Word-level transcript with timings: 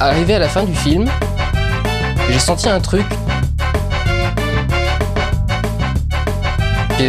Arrivé 0.00 0.34
à 0.34 0.38
la 0.38 0.48
fin 0.48 0.64
du 0.64 0.74
film, 0.74 1.06
j'ai 2.30 2.38
senti 2.38 2.68
un 2.68 2.80
truc 2.80 3.06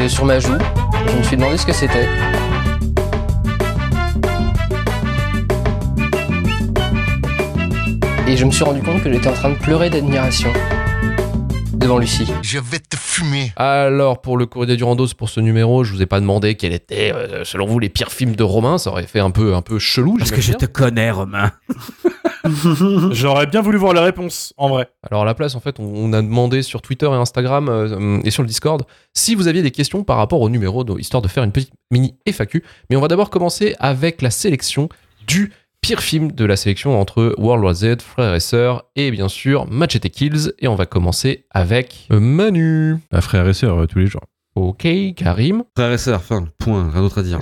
sur 0.08 0.26
ma 0.26 0.40
joue. 0.40 0.58
Je 1.08 1.18
me 1.18 1.24
suis 1.24 1.38
demandé 1.38 1.58
ce 1.58 1.66
que 1.66 1.74
c'était. 1.74 2.08
Et 8.28 8.38
je 8.38 8.46
me 8.46 8.52
suis 8.52 8.64
rendu 8.64 8.82
compte 8.82 9.02
que 9.02 9.12
j'étais 9.12 9.28
en 9.28 9.34
train 9.34 9.50
de 9.50 9.56
pleurer 9.56 9.90
d'admiration 9.90 10.52
devant 11.74 11.98
Lucie. 11.98 12.28
Je 12.42 12.60
vais 12.60 12.80
te 12.80 12.98
fumer. 12.98 13.54
Alors, 13.56 14.22
pour 14.22 14.38
le 14.38 14.46
courrier 14.46 14.76
du 14.76 14.84
Randos, 14.84 15.08
pour 15.18 15.30
ce 15.30 15.40
numéro, 15.40 15.84
je 15.84 15.94
vous 15.94 16.02
ai 16.02 16.06
pas 16.06 16.20
demandé 16.20 16.56
quels 16.56 16.74
étaient, 16.74 17.14
euh, 17.14 17.44
selon 17.46 17.66
vous, 17.66 17.80
les 17.80 17.90
pires 17.90 18.12
films 18.12 18.36
de 18.36 18.44
Romain. 18.44 18.78
Ça 18.78 18.92
aurait 18.92 19.08
fait 19.08 19.20
un 19.20 19.32
peu, 19.32 19.56
un 19.56 19.62
peu 19.62 19.80
chelou. 19.80 20.18
Parce 20.18 20.32
que 20.32 20.42
je 20.42 20.54
te 20.54 20.66
connais, 20.66 21.12
Romain. 21.12 21.52
J'aurais 23.12 23.48
bien 23.48 23.62
voulu 23.62 23.78
voir 23.78 23.94
la 23.94 24.04
réponse, 24.04 24.54
en 24.58 24.70
vrai. 24.70 24.90
Alors 25.04 25.24
à 25.24 25.26
la 25.26 25.34
place, 25.34 25.56
en 25.56 25.60
fait, 25.60 25.80
on, 25.80 26.14
a 26.14 26.22
demandé 26.22 26.62
sur 26.62 26.82
Twitter 26.82 27.06
et 27.08 27.10
Instagram 27.10 27.70
euh, 27.70 28.20
et 28.24 28.32
sur 28.32 28.44
le 28.44 28.48
Discord 28.48 28.84
si 29.14 29.36
vous 29.36 29.48
aviez 29.48 29.62
des 29.62 29.72
questions 29.72 30.04
par 30.04 30.18
rapport 30.18 30.42
au 30.42 30.50
numéro, 30.50 30.86
histoire 30.98 31.22
de 31.22 31.28
faire 31.28 31.44
une 31.44 31.52
petite 31.52 31.74
mini 31.92 32.16
FAQ. 32.28 32.64
Mais 32.90 32.96
on 32.96 33.02
va 33.02 33.08
d'abord 33.08 33.30
commencer 33.30 33.76
avec 33.80 34.22
la 34.22 34.30
sélection 34.30 34.90
du 35.28 35.52
pire 35.82 36.02
film 36.02 36.32
de 36.32 36.46
la 36.46 36.56
sélection 36.56 37.00
entre 37.00 37.36
World 37.38 37.64
War 37.64 37.74
Z, 37.74 38.02
Frères 38.02 38.34
et 38.34 38.40
Sœurs 38.40 38.84
et 38.96 39.12
bien 39.12 39.28
sûr 39.28 39.68
Machete 39.70 40.10
Kills. 40.10 40.54
Et 40.60 40.68
on 40.68 40.76
va 40.76 40.86
commencer 40.86 41.46
avec 41.52 42.08
euh, 42.12 42.20
Manu. 42.20 42.98
Frères 43.22 43.48
et 43.48 43.54
Sœurs 43.54 43.84
euh, 43.84 43.86
tous 43.86 44.00
les 44.00 44.08
jours. 44.08 44.22
Ok, 44.58 44.88
Karim. 45.16 45.64
Frères 45.78 45.92
et 45.92 45.98
sœurs, 46.00 46.24
fin, 46.24 46.48
point, 46.58 46.90
rien 46.92 47.02
d'autre 47.02 47.20
à 47.20 47.24
dire. 47.24 47.40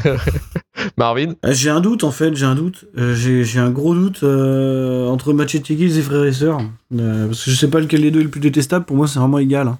Marvin. 0.97 1.33
Euh, 1.45 1.53
j'ai 1.53 1.69
un 1.69 1.79
doute 1.79 2.03
en 2.03 2.11
fait, 2.11 2.35
j'ai 2.35 2.45
un 2.45 2.55
doute. 2.55 2.85
j'ai 2.95 3.59
un 3.59 3.71
gros 3.71 3.95
doute 3.95 4.23
entre 4.23 5.31
Machete 5.31 5.63
Kills 5.63 5.97
et 5.97 6.01
Frères 6.01 6.25
et 6.25 6.33
Sœurs. 6.33 6.59
parce 6.89 7.45
que 7.45 7.51
je 7.51 7.55
sais 7.55 7.69
pas 7.69 7.79
lequel 7.79 8.01
des 8.01 8.11
deux 8.11 8.19
est 8.19 8.23
le 8.23 8.29
plus 8.29 8.41
détestable, 8.41 8.83
pour 8.83 8.97
moi 8.97 9.07
c'est 9.07 9.19
vraiment 9.19 9.39
égal. 9.39 9.69
Hein. 9.69 9.79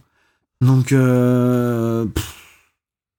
Donc, 0.62 0.94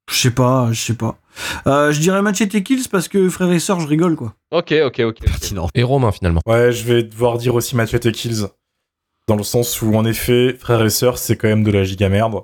je 0.09 0.15
sais 0.15 0.31
pas, 0.31 0.69
je 0.71 0.81
sais 0.81 0.93
pas. 0.95 1.19
Euh, 1.67 1.91
je 1.91 1.99
dirais 1.99 2.21
Machete 2.21 2.63
Kills 2.63 2.87
parce 2.89 3.07
que 3.07 3.29
frère 3.29 3.51
et 3.51 3.59
sœur, 3.59 3.79
je 3.79 3.87
rigole 3.87 4.15
quoi. 4.15 4.33
Ok, 4.51 4.73
ok, 4.83 4.99
ok. 5.01 5.19
Pertinent. 5.19 5.67
Et 5.75 5.83
Romain 5.83 6.11
finalement. 6.11 6.41
Ouais, 6.47 6.71
je 6.71 6.83
vais 6.85 7.03
devoir 7.03 7.37
dire 7.37 7.53
aussi 7.53 7.75
Machete 7.75 8.11
Kills. 8.11 8.47
Dans 9.27 9.35
le 9.35 9.43
sens 9.43 9.81
où, 9.81 9.93
en 9.93 10.05
effet, 10.05 10.55
frère 10.57 10.83
et 10.83 10.89
sœur, 10.89 11.17
c'est 11.17 11.35
quand 11.35 11.49
même 11.49 11.63
de 11.63 11.71
la 11.71 11.83
giga 11.83 12.07
merde. 12.07 12.41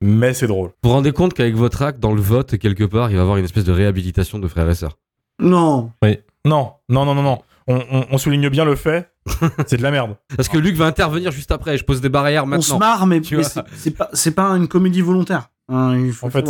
Mais 0.00 0.34
c'est 0.34 0.46
drôle. 0.46 0.70
Vous 0.82 0.90
vous 0.90 0.94
rendez 0.94 1.12
compte 1.12 1.34
qu'avec 1.34 1.54
votre 1.54 1.82
acte, 1.82 1.98
dans 2.00 2.12
le 2.12 2.20
vote, 2.20 2.56
quelque 2.58 2.84
part, 2.84 3.10
il 3.10 3.14
va 3.14 3.20
y 3.20 3.22
avoir 3.22 3.36
une 3.36 3.44
espèce 3.44 3.64
de 3.64 3.72
réhabilitation 3.72 4.38
de 4.38 4.46
frères 4.46 4.68
et 4.68 4.74
sœurs? 4.74 4.98
Non. 5.40 5.92
Oui. 6.02 6.18
Non, 6.44 6.72
non, 6.88 7.04
non, 7.04 7.14
non, 7.14 7.22
non. 7.22 7.38
On, 7.66 8.16
souligne 8.16 8.48
bien 8.48 8.64
le 8.64 8.76
fait, 8.76 9.12
c'est 9.66 9.76
de 9.76 9.82
la 9.82 9.90
merde. 9.90 10.16
Parce 10.34 10.48
que 10.48 10.56
Luc 10.56 10.74
va 10.74 10.86
intervenir 10.86 11.32
juste 11.32 11.52
après, 11.52 11.76
je 11.76 11.84
pose 11.84 12.00
des 12.00 12.08
barrières 12.08 12.46
maintenant. 12.46 12.60
On 12.60 12.76
se 12.76 12.78
marre, 12.78 13.06
mais, 13.06 13.20
mais 13.30 13.42
c'est 13.74 13.90
pas, 13.90 14.10
pas 14.34 14.48
une 14.52 14.68
comédie 14.68 15.02
volontaire. 15.02 15.50
Hein, 15.70 16.10
en 16.22 16.30
fait, 16.30 16.46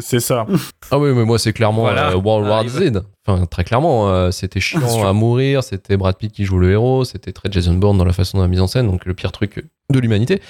c'est 0.00 0.20
ça. 0.20 0.44
ah 0.90 0.98
oui, 0.98 1.12
mais 1.14 1.24
moi, 1.24 1.38
c'est 1.38 1.52
clairement 1.52 1.88
euh, 1.88 2.14
World 2.16 2.48
War 2.48 2.66
Z. 2.66 3.02
Enfin, 3.24 3.46
très 3.46 3.62
clairement, 3.62 4.08
euh, 4.08 4.32
c'était 4.32 4.58
chiant 4.58 5.06
à 5.06 5.12
mourir, 5.12 5.62
c'était 5.62 5.96
Brad 5.96 6.16
Pitt 6.16 6.32
qui 6.32 6.44
joue 6.44 6.58
le 6.58 6.72
héros, 6.72 7.04
c'était 7.04 7.30
très 7.30 7.52
Jason 7.52 7.74
Bourne 7.74 7.98
dans 7.98 8.04
la 8.04 8.12
façon 8.12 8.38
de 8.38 8.42
la 8.42 8.48
mise 8.48 8.60
en 8.60 8.66
scène, 8.66 8.90
donc 8.90 9.04
le 9.04 9.14
pire 9.14 9.30
truc 9.30 9.64
de 9.90 9.98
l'humanité. 10.00 10.42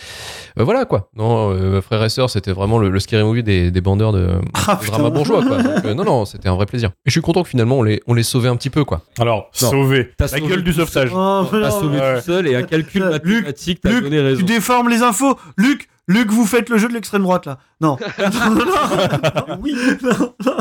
Euh, 0.58 0.64
voilà, 0.64 0.86
quoi. 0.86 1.10
Non, 1.16 1.80
frère 1.82 2.02
et 2.02 2.08
sœur, 2.08 2.30
c'était 2.30 2.52
vraiment 2.52 2.78
le, 2.78 2.98
scary 2.98 3.24
movie 3.24 3.42
des, 3.42 3.70
des 3.70 3.80
bandeurs 3.82 4.12
de, 4.12 4.30
ah, 4.54 4.80
drama 4.86 5.10
bourgeois, 5.10 5.44
quoi. 5.44 5.92
non, 5.92 6.04
non, 6.04 6.24
c'était 6.24 6.48
un 6.48 6.54
vrai 6.54 6.64
plaisir. 6.64 6.90
Et 7.04 7.10
je 7.10 7.12
suis 7.12 7.20
content 7.20 7.42
que 7.42 7.48
finalement, 7.50 7.78
on 7.78 7.82
les, 7.82 8.00
on 8.06 8.14
les 8.14 8.22
sauvait 8.22 8.48
un 8.48 8.56
petit 8.56 8.70
peu, 8.70 8.84
quoi. 8.84 9.02
Alors, 9.18 9.50
sauvé. 9.52 10.12
La 10.18 10.40
gueule 10.40 10.64
du 10.64 10.72
sauvetage. 10.72 11.10
Oh, 11.12 11.46
T'as 11.50 11.70
sauvé 11.70 11.98
tout 11.98 12.24
seul 12.24 12.46
et 12.46 12.56
un 12.56 12.62
calcul 12.62 13.04
mathématique, 13.04 13.80
t'as 13.82 14.00
donné 14.00 14.20
raison. 14.20 14.38
Tu 14.38 14.44
déformes 14.44 14.88
les 14.88 15.02
infos. 15.02 15.36
Luc, 15.58 15.88
Luc, 16.08 16.30
vous 16.30 16.46
faites 16.46 16.70
le 16.70 16.78
jeu 16.78 16.88
de 16.88 16.94
l'extrême 16.94 17.22
droite 17.22 17.44
là. 17.44 17.58
Non. 17.80 17.96
non, 18.18 18.50
non, 18.50 18.64
non, 18.64 19.58
oui. 19.62 19.74
Non, 20.02 20.34
non, 20.44 20.56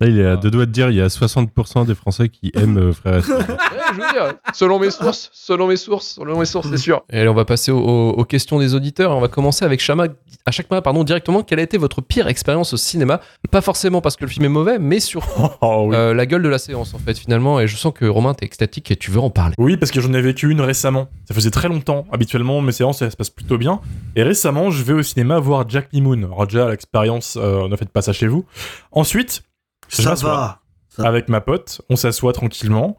Là, 0.00 0.08
il 0.08 0.18
est 0.18 0.26
à 0.26 0.36
deux 0.36 0.50
doigts 0.50 0.66
de 0.66 0.70
dire 0.70 0.90
il 0.90 0.96
y 0.96 1.00
a 1.00 1.06
60% 1.06 1.86
des 1.86 1.94
Français 1.94 2.28
qui 2.28 2.52
aiment 2.54 2.78
euh, 2.78 2.92
Frère 2.92 3.18
et 3.18 3.22
je 3.22 4.00
veux 4.00 4.12
dire, 4.12 4.34
selon 4.52 4.78
mes 4.78 4.90
sources, 4.90 5.30
selon 5.32 5.66
mes 5.66 5.76
sources, 5.76 6.14
selon 6.16 6.38
mes 6.38 6.44
sources, 6.44 6.68
c'est 6.70 6.76
sûr. 6.76 7.02
Et 7.10 7.24
là, 7.24 7.30
on 7.30 7.34
va 7.34 7.44
passer 7.44 7.72
aux, 7.72 8.24
questions 8.24 8.58
des 8.58 8.74
auditeurs. 8.74 9.16
On 9.16 9.20
va 9.20 9.28
commencer 9.28 9.64
avec 9.64 9.80
Chama, 9.80 10.08
à 10.44 10.50
chaque 10.50 10.68
fois, 10.68 10.82
pardon, 10.82 11.02
directement. 11.02 11.42
Quelle 11.42 11.60
a 11.60 11.62
été 11.62 11.78
votre 11.78 12.02
pire 12.02 12.28
expérience 12.28 12.74
au 12.74 12.76
cinéma? 12.76 13.20
Pas 13.50 13.60
forcément 13.60 14.00
parce 14.00 14.16
que 14.16 14.24
le 14.24 14.30
film 14.30 14.44
est 14.44 14.50
mauvais, 14.50 14.78
mais 14.78 15.00
sur 15.00 15.26
oh, 15.62 15.90
euh, 15.92 16.12
la 16.12 16.26
gueule 16.26 16.42
de 16.42 16.48
la 16.48 16.58
séance, 16.58 16.92
en 16.94 16.98
fait, 16.98 17.18
finalement. 17.18 17.58
Et 17.60 17.66
je 17.66 17.76
sens 17.76 17.92
que 17.94 18.04
Romain, 18.04 18.34
t'es 18.34 18.44
extatique 18.44 18.90
et 18.90 18.96
tu 18.96 19.10
veux 19.10 19.20
en 19.20 19.30
parler. 19.30 19.54
Oui, 19.58 19.76
parce 19.76 19.90
que 19.90 20.00
j'en 20.00 20.12
ai 20.12 20.20
vécu 20.20 20.50
une 20.50 20.60
récemment. 20.60 21.08
Ça 21.26 21.34
faisait 21.34 21.50
très 21.50 21.68
longtemps. 21.68 22.06
Habituellement, 22.12 22.60
mes 22.60 22.72
séances, 22.72 22.98
ça 22.98 23.10
se 23.10 23.16
passe 23.16 23.30
plutôt 23.30 23.56
bien. 23.56 23.80
Et 24.14 24.22
récemment, 24.22 24.70
je 24.70 24.82
vais 24.82 24.92
au 24.92 25.02
cinéma 25.02 25.25
voir 25.34 25.68
Jack 25.68 25.92
Mimoun. 25.92 26.24
Roger, 26.24 26.66
l'expérience, 26.70 27.36
euh, 27.36 27.68
ne 27.68 27.76
faites 27.76 27.90
pas 27.90 28.02
ça 28.02 28.12
chez 28.12 28.26
vous. 28.26 28.44
Ensuite, 28.92 29.42
ça 29.88 30.14
va. 30.14 30.60
Avec 30.98 31.28
ma 31.28 31.40
pote, 31.40 31.82
on 31.90 31.96
s'assoit 31.96 32.32
tranquillement. 32.32 32.96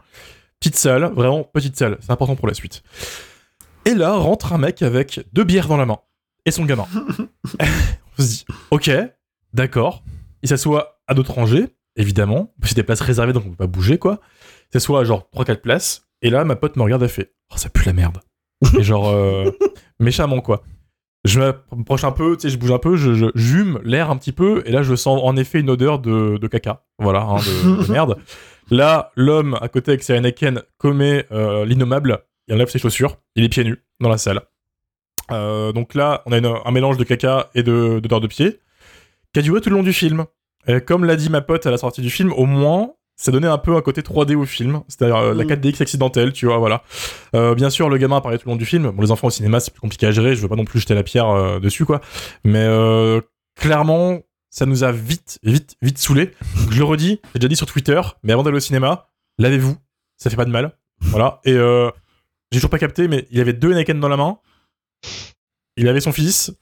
Petite 0.60 0.76
salle, 0.76 1.12
vraiment 1.16 1.44
petite 1.44 1.78
salle, 1.78 1.98
c'est 2.00 2.12
important 2.12 2.36
pour 2.36 2.48
la 2.48 2.54
suite. 2.54 2.84
Et 3.86 3.94
là, 3.94 4.14
rentre 4.16 4.54
un 4.54 4.58
mec 4.58 4.82
avec 4.82 5.22
deux 5.34 5.44
bières 5.44 5.68
dans 5.68 5.78
la 5.78 5.86
main 5.86 6.00
et 6.46 6.52
son 6.52 6.66
gamin. 6.66 6.86
on 8.20 8.22
se 8.22 8.28
dit, 8.28 8.46
ok, 8.72 8.92
d'accord. 9.54 10.04
Il 10.44 10.50
s'assoit 10.50 11.00
à 11.08 11.14
d'autres 11.14 11.34
rangées, 11.34 11.68
évidemment. 11.96 12.54
C'est 12.64 12.76
des 12.76 12.84
places 12.84 13.02
réservées, 13.02 13.34
donc 13.34 13.46
on 13.46 13.50
peut 13.50 13.56
pas 13.56 13.68
bouger, 13.68 13.98
quoi. 13.98 14.20
Il 14.70 14.74
s'assoit 14.74 15.02
à 15.02 15.04
genre 15.04 15.30
3-4 15.36 15.62
places. 15.62 16.08
Et 16.22 16.30
là, 16.30 16.44
ma 16.44 16.56
pote 16.56 16.76
me 16.76 16.84
regarde, 16.84 17.02
elle 17.04 17.10
fait, 17.10 17.34
oh, 17.52 17.58
ça 17.58 17.70
pue 17.70 17.86
la 17.86 17.94
merde. 17.94 18.20
et 18.78 18.84
genre, 18.84 19.10
euh, 19.10 19.52
méchamment, 20.00 20.42
quoi 20.42 20.64
je 21.28 21.40
m'approche 21.40 22.04
un 22.04 22.12
peu, 22.12 22.36
tu 22.36 22.44
sais, 22.44 22.50
je 22.50 22.58
bouge 22.58 22.72
un 22.72 22.80
peu, 22.80 22.96
je, 22.96 23.30
jume 23.36 23.80
l'air 23.84 24.10
un 24.10 24.18
petit 24.18 24.32
peu, 24.32 24.64
et 24.66 24.72
là 24.72 24.82
je 24.82 24.96
sens 24.96 25.20
en 25.24 25.36
effet 25.36 25.60
une 25.60 25.70
odeur 25.70 26.00
de, 26.00 26.48
caca, 26.48 26.84
voilà, 27.00 27.22
hein, 27.22 27.38
de, 27.38 27.92
merde. 27.92 28.18
Là, 28.70 29.12
l'homme 29.16 29.58
à 29.62 29.70
côté 29.70 29.92
avec 29.92 30.04
ses 30.04 30.20
commet 30.78 31.26
euh, 31.32 31.66
l'innommable, 31.66 32.20
il 32.48 32.56
enlève 32.56 32.70
ses 32.70 32.80
chaussures, 32.80 33.18
il 33.36 33.44
est 33.44 33.50
pieds 33.50 33.64
nus 33.64 33.84
dans 34.00 34.10
la 34.10 34.18
salle. 34.18 34.42
Euh, 35.32 35.72
donc 35.72 35.94
là, 35.94 36.24
on 36.26 36.32
a 36.32 36.62
un 36.66 36.72
mélange 36.72 36.98
de 36.98 37.04
caca 37.04 37.50
et 37.56 37.64
d'odeur 37.64 38.22
de, 38.22 38.28
pied, 38.28 38.60
qui 39.34 39.40
a 39.40 39.42
duré 39.42 39.62
tout 39.62 39.70
le 39.70 39.76
long 39.76 39.84
du 39.84 39.94
film. 39.94 40.26
Et 40.68 40.82
comme 40.82 41.06
l'a 41.06 41.16
dit 41.16 41.30
ma 41.30 41.42
pote 41.42 41.66
à 41.66 41.72
la 41.72 41.78
sortie 41.78 42.02
du 42.02 42.10
film, 42.10 42.34
au 42.34 42.46
moins, 42.46 42.92
ça 43.18 43.32
donnait 43.32 43.48
un 43.48 43.58
peu 43.58 43.76
un 43.76 43.82
côté 43.82 44.02
3D 44.02 44.36
au 44.36 44.46
film, 44.46 44.82
c'est-à-dire 44.88 45.18
euh, 45.18 45.34
la 45.34 45.44
4DX 45.44 45.80
mm. 45.80 45.82
accidentelle, 45.82 46.34
tu 46.34 46.46
vois, 46.46 46.60
voilà. 46.60 46.84
Euh, 47.36 47.56
bien 47.56 47.72
sûr, 47.72 47.90
le 47.90 47.98
gamin 47.98 48.18
apparaît 48.18 48.38
tout 48.38 48.48
le 48.48 48.52
long 48.52 48.58
du 48.58 48.66
film. 48.66 48.92
Bon, 48.92 49.02
les 49.02 49.12
enfants 49.12 49.28
au 49.28 49.32
cinéma, 49.32 49.60
c'est 49.60 49.72
plus 49.72 49.82
compliqué 49.82 50.06
à 50.06 50.12
gérer, 50.12 50.36
je 50.36 50.42
veux 50.42 50.48
pas 50.48 50.56
non 50.56 50.66
plus 50.66 50.80
jeter 50.80 50.94
la 50.94 51.04
pierre 51.04 51.28
euh, 51.30 51.60
dessus, 51.60 51.84
quoi. 51.84 52.00
Mais 52.46 52.68
clairement, 53.56 54.20
ça 54.52 54.68
nous 54.68 54.84
a 54.84 54.92
vite, 54.92 55.40
vite, 55.44 55.76
vite 55.82 55.98
saoulé. 55.98 56.34
Je 56.70 56.78
le 56.78 56.86
redis, 56.86 57.20
j'ai 57.34 57.40
déjà 57.40 57.50
dit 57.50 57.56
sur 57.56 57.66
Twitter, 57.66 58.00
mais 58.22 58.34
avant 58.34 58.44
d'aller 58.44 58.58
au 58.58 58.62
cinéma, 58.62 59.10
lavez-vous, 59.40 59.76
ça 60.16 60.30
fait 60.30 60.36
pas 60.36 60.46
de 60.46 60.52
mal. 60.52 60.78
Voilà. 61.02 61.42
Et 61.44 61.54
j'ai 61.54 62.60
toujours 62.60 62.70
pas 62.70 62.80
capté, 62.80 63.08
mais 63.08 63.28
il 63.32 63.42
avait 63.42 63.54
deux 63.54 63.72
Anakin 63.72 63.96
dans 63.96 64.10
la 64.10 64.18
main. 64.18 64.38
Il 65.76 65.88
avait 65.88 66.02
son 66.02 66.12
fils. 66.12 66.54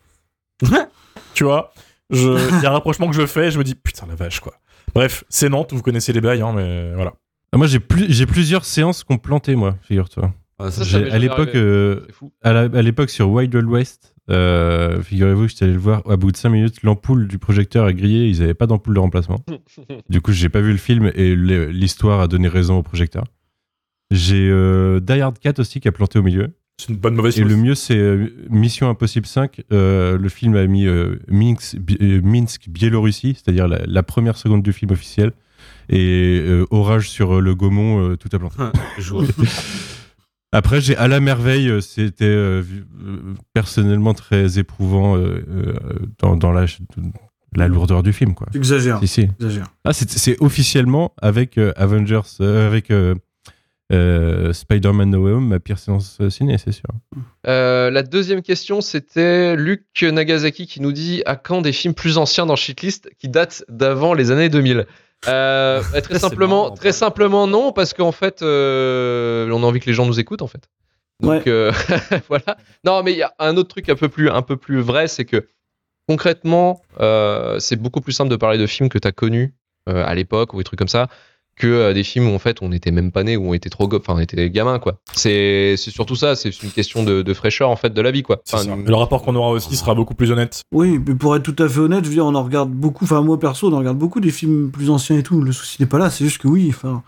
tu 1.34 1.44
vois, 1.44 1.74
il 2.12 2.60
y 2.64 2.66
a 2.66 2.70
un 2.70 2.74
rapprochement 2.74 3.08
que 3.08 3.16
je 3.16 3.26
fais, 3.26 3.52
je 3.52 3.58
me 3.58 3.64
dis 3.64 3.76
putain 3.76 4.06
la 4.08 4.16
vache 4.16 4.40
quoi. 4.40 4.54
Bref, 4.96 5.26
c'est 5.28 5.50
Nantes, 5.50 5.74
vous 5.74 5.82
connaissez 5.82 6.14
les 6.14 6.22
bails, 6.22 6.42
hein, 6.42 6.54
mais 6.56 6.94
voilà. 6.96 7.14
Ah, 7.52 7.58
moi, 7.58 7.68
j'ai 7.68 7.80
plus, 7.80 8.06
j'ai 8.10 8.26
plusieurs 8.26 8.64
séances 8.64 9.04
qui 9.04 9.14
ont 9.14 9.18
planté, 9.18 9.56
moi, 9.56 9.76
figure-toi. 9.82 10.34
Ah, 10.58 10.70
à 11.12 11.18
l'époque, 11.18 11.54
euh, 11.56 12.08
à 12.42 12.82
l'époque 12.82 13.10
sur 13.10 13.30
Wild 13.30 13.54
Wild 13.54 13.68
West, 13.68 14.16
euh, 14.30 15.02
figurez-vous, 15.02 15.50
j'étais 15.50 15.66
allé 15.66 15.74
le 15.74 15.80
voir. 15.80 16.02
À 16.10 16.16
bout 16.16 16.32
de 16.32 16.38
5 16.38 16.50
minutes, 16.50 16.84
l'ampoule 16.84 17.28
du 17.28 17.38
projecteur 17.38 17.90
est 17.90 17.94
grillée. 17.94 18.30
Ils 18.30 18.40
n'avaient 18.40 18.54
pas 18.54 18.68
d'ampoule 18.68 18.96
de 18.96 19.00
remplacement. 19.00 19.44
du 20.10 20.22
coup, 20.22 20.32
j'ai 20.32 20.48
pas 20.48 20.62
vu 20.62 20.72
le 20.72 20.78
film 20.78 21.12
et 21.14 21.36
l'histoire 21.36 22.22
a 22.22 22.28
donné 22.28 22.48
raison 22.48 22.78
au 22.78 22.84
projecteur. 22.84 23.26
J'ai 24.12 24.50
euh, 24.50 25.02
Die 25.02 25.20
Hard 25.20 25.40
4 25.40 25.60
aussi 25.60 25.82
qui 25.82 25.90
a 25.90 25.92
planté 25.92 26.20
au 26.20 26.24
milieu. 26.24 26.56
C'est 26.78 26.90
une 26.90 26.98
bonne 26.98 27.16
mauvaise 27.16 27.40
Et 27.40 27.44
le 27.44 27.56
mieux, 27.56 27.76
c'est 27.76 27.98
euh, 27.98 28.28
Mission 28.50 28.90
Impossible 28.90 29.26
5. 29.26 29.62
Euh, 29.72 30.18
le 30.18 30.30
film 30.30 30.56
a 30.56 30.68
mis 30.68 30.86
euh, 30.86 31.18
Minsk, 31.30 31.78
Minsk, 32.00 32.68
Biélorussie, 32.70 33.36
c'est-à-dire 33.36 33.68
la, 33.68 34.04
première 34.04 34.38
seconde 34.38 34.62
du 34.62 34.74
film 34.74 34.92
officiel. 34.92 35.32
Et 35.88 36.44
Orage 36.72 37.10
sur 37.10 37.42
le 37.42 37.56
Gaumont, 37.56 38.16
tout 38.18 38.30
à 38.34 38.40
planté. 38.40 38.58
Après, 40.52 40.82
j'ai 40.82 40.96
À 40.98 41.08
la 41.08 41.20
merveille, 41.20 41.72
c'était 41.82 42.62
personnellement 43.54 44.14
très 44.14 44.58
éprouvant 44.58 45.18
dans, 46.20 46.52
la, 46.52 46.66
la, 47.56 47.68
lourdeur 47.68 48.04
du 48.04 48.14
film. 48.14 48.34
Quoi. 48.34 48.48
Exagère. 48.54 49.00
Ah, 49.84 49.94
c'est 49.94 50.42
officiellement 50.42 51.14
avec 51.22 51.60
Avengers, 51.76 52.22
avec 52.40 52.92
euh, 53.92 54.52
Spider-Man 54.52 55.12
No 55.12 55.20
Way 55.20 55.32
Home, 55.34 55.48
ma 55.48 55.60
pire 55.60 55.78
séance 55.78 56.20
ciné, 56.30 56.58
c'est 56.58 56.72
sûr. 56.72 56.90
Euh, 57.48 57.92
la 57.92 58.02
deuxième 58.04 58.42
question, 58.42 58.82
c'était 58.82 59.56
Luc 59.56 59.84
Nagasaki 60.02 60.66
qui 60.66 60.82
nous 60.82 60.92
dit 60.92 61.22
à 61.26 61.36
quand 61.36 61.62
des 61.62 61.72
films 61.72 61.94
plus 61.94 62.18
anciens 62.18 62.46
dans 62.46 62.56
Shitlist 62.56 63.10
qui 63.20 63.30
datent 63.30 63.64
d'avant 63.70 64.14
les 64.14 64.32
années 64.32 64.50
2000 64.50 64.86
Euh, 65.28 65.82
bah, 65.94 66.02
très 66.02 66.20
simplement, 66.20 66.72
très 66.72 66.92
simplement 66.92 67.48
non, 67.48 67.72
parce 67.72 67.94
qu'en 67.94 68.12
fait, 68.12 68.42
euh, 68.42 69.50
on 69.52 69.64
a 69.64 69.66
envie 69.66 69.80
que 69.80 69.86
les 69.86 69.94
gens 69.94 70.06
nous 70.06 70.20
écoutent 70.20 70.42
en 70.42 70.48
fait. 70.48 70.70
Donc 71.22 71.48
euh, 71.48 71.72
voilà. 72.28 72.58
Non, 72.84 73.02
mais 73.04 73.14
il 73.14 73.18
y 73.18 73.24
a 73.24 73.34
un 73.40 73.56
autre 73.56 73.70
truc 73.70 73.88
un 73.90 73.96
peu 73.96 74.10
plus, 74.10 74.30
un 74.30 74.42
peu 74.42 74.58
plus 74.58 74.82
vrai, 74.82 75.08
c'est 75.08 75.26
que 75.26 75.48
concrètement, 76.08 76.82
c'est 77.60 77.78
beaucoup 77.78 78.02
plus 78.02 78.14
simple 78.14 78.30
de 78.30 78.36
parler 78.36 78.58
de 78.58 78.68
films 78.68 78.90
que 78.90 78.98
tu 78.98 79.08
as 79.08 79.12
connus 79.12 79.54
à 79.88 80.16
l'époque 80.16 80.54
ou 80.54 80.58
des 80.58 80.64
trucs 80.64 80.80
comme 80.80 80.88
ça 80.88 81.08
que 81.56 81.68
euh, 81.68 81.94
des 81.94 82.04
films 82.04 82.30
où 82.30 82.36
en 82.36 82.40
fait 82.40 82.62
on 82.62 82.70
n'était 82.70 82.92
même 82.92 83.12
pas 83.12 83.24
né 83.24 83.38
ou 83.38 83.50
on 83.50 83.54
était 83.54 83.70
trop 83.70 83.90
enfin 83.94 84.14
on 84.16 84.20
était 84.20 84.50
gamins 84.50 84.80
quoi. 84.80 84.98
C'est 85.14 85.76
surtout 85.78 86.16
ça, 86.16 86.36
c'est 86.36 86.50
une 86.62 86.72
question 86.72 87.04
de, 87.04 87.34
fraîcheur 87.34 87.70
en 87.70 87.76
fait 87.76 87.92
de 87.94 88.02
la 88.02 88.12
vie 88.12 88.24
quoi. 88.24 88.42
Le 88.54 88.96
rapport 88.96 89.24
qu'on 89.24 89.36
aura 89.36 89.52
aussi 89.52 89.76
sera 89.76 89.96
beaucoup 89.96 90.16
plus 90.16 90.32
honnête. 90.32 90.62
Oui, 90.72 91.00
mais 91.06 91.16
pour 91.16 91.36
être 91.36 91.44
tout 91.44 91.64
à 91.64 91.68
fait 91.68 91.80
honnête, 91.80 92.04
je 92.04 92.10
veux 92.10 92.16
dire 92.16 92.26
on 92.26 92.36
en 92.36 92.44
regarde 92.44 92.72
beaucoup, 92.72 93.06
enfin 93.06 93.22
moi 93.22 93.40
perso 93.40 93.70
on 93.70 93.74
en 93.74 93.80
regarde 93.80 93.98
beaucoup 93.98 94.20
des 94.20 94.32
films 94.32 94.72
plus 94.72 94.90
anciens 94.90 95.18
et 95.18 95.24
tout. 95.24 95.42
Le 95.42 95.52
souci 95.52 95.78
n'est 95.82 95.88
pas 95.88 95.98
là, 95.98 96.10
c'est 96.10 96.24
juste 96.24 96.40
que 96.40 96.48
oui, 96.48 96.68
enfin 96.70 97.04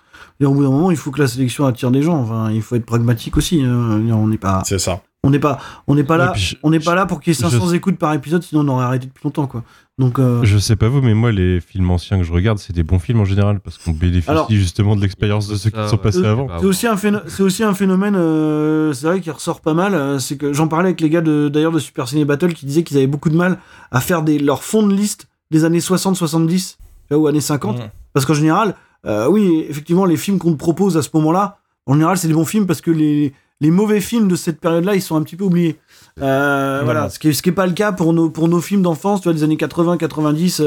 au 0.45 0.51
bout 0.51 0.63
d'un 0.63 0.69
moment 0.69 0.91
il 0.91 0.97
faut 0.97 1.11
que 1.11 1.21
la 1.21 1.27
sélection 1.27 1.65
attire 1.65 1.91
des 1.91 2.01
gens. 2.01 2.17
Enfin 2.17 2.51
il 2.51 2.61
faut 2.61 2.75
être 2.75 2.85
pragmatique 2.85 3.37
aussi. 3.37 3.61
Hein. 3.61 4.01
On 4.11 4.27
n'est 4.27 4.37
pas. 4.37 4.61
C'est 4.65 4.79
ça. 4.79 5.01
On 5.23 5.29
n'est 5.29 5.39
pas, 5.39 5.59
on 5.87 5.95
n'est 5.95 6.03
pas 6.03 6.15
là, 6.15 6.33
on 6.63 6.69
n'est 6.69 6.79
pas 6.79 6.95
là 6.95 7.05
pour 7.05 7.19
qu'il 7.19 7.31
y 7.33 7.35
ait 7.35 7.39
500 7.39 7.73
écoutes 7.73 7.97
par 7.97 8.13
épisode, 8.13 8.43
sinon 8.43 8.61
on 8.61 8.67
aurait 8.75 8.85
arrêté 8.85 9.07
depuis 9.07 9.23
longtemps, 9.23 9.47
quoi. 9.47 9.63
Donc, 9.97 10.19
euh, 10.19 10.43
Je 10.43 10.59
sais 10.59 10.75
pas 10.75 10.89
vous, 10.89 11.01
mais 11.01 11.15
moi, 11.15 11.31
les 11.31 11.59
films 11.59 11.89
anciens 11.89 12.19
que 12.19 12.23
je 12.23 12.31
regarde, 12.31 12.59
c'est 12.59 12.71
des 12.71 12.83
bons 12.83 12.99
films 12.99 13.19
en 13.19 13.25
général, 13.25 13.59
parce 13.59 13.79
qu'on 13.79 13.91
bénéficie 13.91 14.55
justement 14.55 14.95
de 14.95 15.01
l'expérience 15.01 15.47
de 15.47 15.55
ceux 15.55 15.71
qui 15.71 15.87
sont 15.89 15.97
passés 15.97 16.23
avant. 16.23 16.47
C'est 16.59 16.65
aussi, 16.65 16.85
un 16.85 16.97
c'est 16.97 17.41
aussi 17.41 17.63
un 17.63 17.73
phénomène, 17.73 18.15
euh, 18.15 18.93
c'est 18.93 19.07
vrai, 19.07 19.21
qui 19.21 19.31
ressort 19.31 19.59
pas 19.59 19.73
mal. 19.73 19.95
Euh, 19.95 20.19
c'est 20.19 20.37
que 20.37 20.53
j'en 20.53 20.67
parlais 20.67 20.89
avec 20.89 21.01
les 21.01 21.09
gars 21.09 21.21
d'ailleurs 21.21 21.71
de, 21.71 21.79
Super 21.79 22.07
Ciné 22.07 22.25
Battle 22.25 22.53
qui 22.53 22.67
disaient 22.67 22.83
qu'ils 22.83 22.97
avaient 22.97 23.07
beaucoup 23.07 23.29
de 23.29 23.35
mal 23.35 23.57
à 23.91 23.99
faire 23.99 24.21
des, 24.21 24.37
leur 24.37 24.63
fond 24.63 24.85
de 24.85 24.93
liste 24.93 25.27
des 25.49 25.65
années 25.65 25.79
60-70 25.79 26.77
ou 27.11 27.25
années 27.25 27.41
50. 27.41 27.81
Parce 28.13 28.25
qu'en 28.27 28.35
général, 28.35 28.75
oui, 29.29 29.65
effectivement, 29.67 30.05
les 30.05 30.17
films 30.17 30.37
qu'on 30.37 30.51
te 30.51 30.57
propose 30.57 30.95
à 30.95 31.01
ce 31.01 31.09
moment-là, 31.15 31.57
en 31.87 31.93
général, 31.93 32.17
c'est 32.19 32.27
des 32.27 32.35
bons 32.35 32.45
films 32.45 32.67
parce 32.67 32.81
que 32.81 32.91
les 32.91 33.33
les 33.59 33.71
mauvais 33.71 34.01
films 34.01 34.27
de 34.27 34.35
cette 34.35 34.59
période-là, 34.59 34.95
ils 34.95 35.01
sont 35.01 35.15
un 35.15 35.23
petit 35.23 35.35
peu 35.35 35.45
oubliés. 35.45 35.77
Euh, 36.21 36.81
voilà, 36.83 37.09
ce 37.09 37.19
qui, 37.19 37.27
n'est 37.27 37.55
pas 37.55 37.67
le 37.67 37.73
cas 37.73 37.91
pour 37.91 38.13
nos, 38.13 38.29
pour 38.29 38.47
nos 38.47 38.61
films 38.61 38.81
d'enfance, 38.81 39.21
tu 39.21 39.25
vois, 39.25 39.33
des 39.33 39.43
années 39.43 39.57
80, 39.57 39.97
90, 39.97 40.61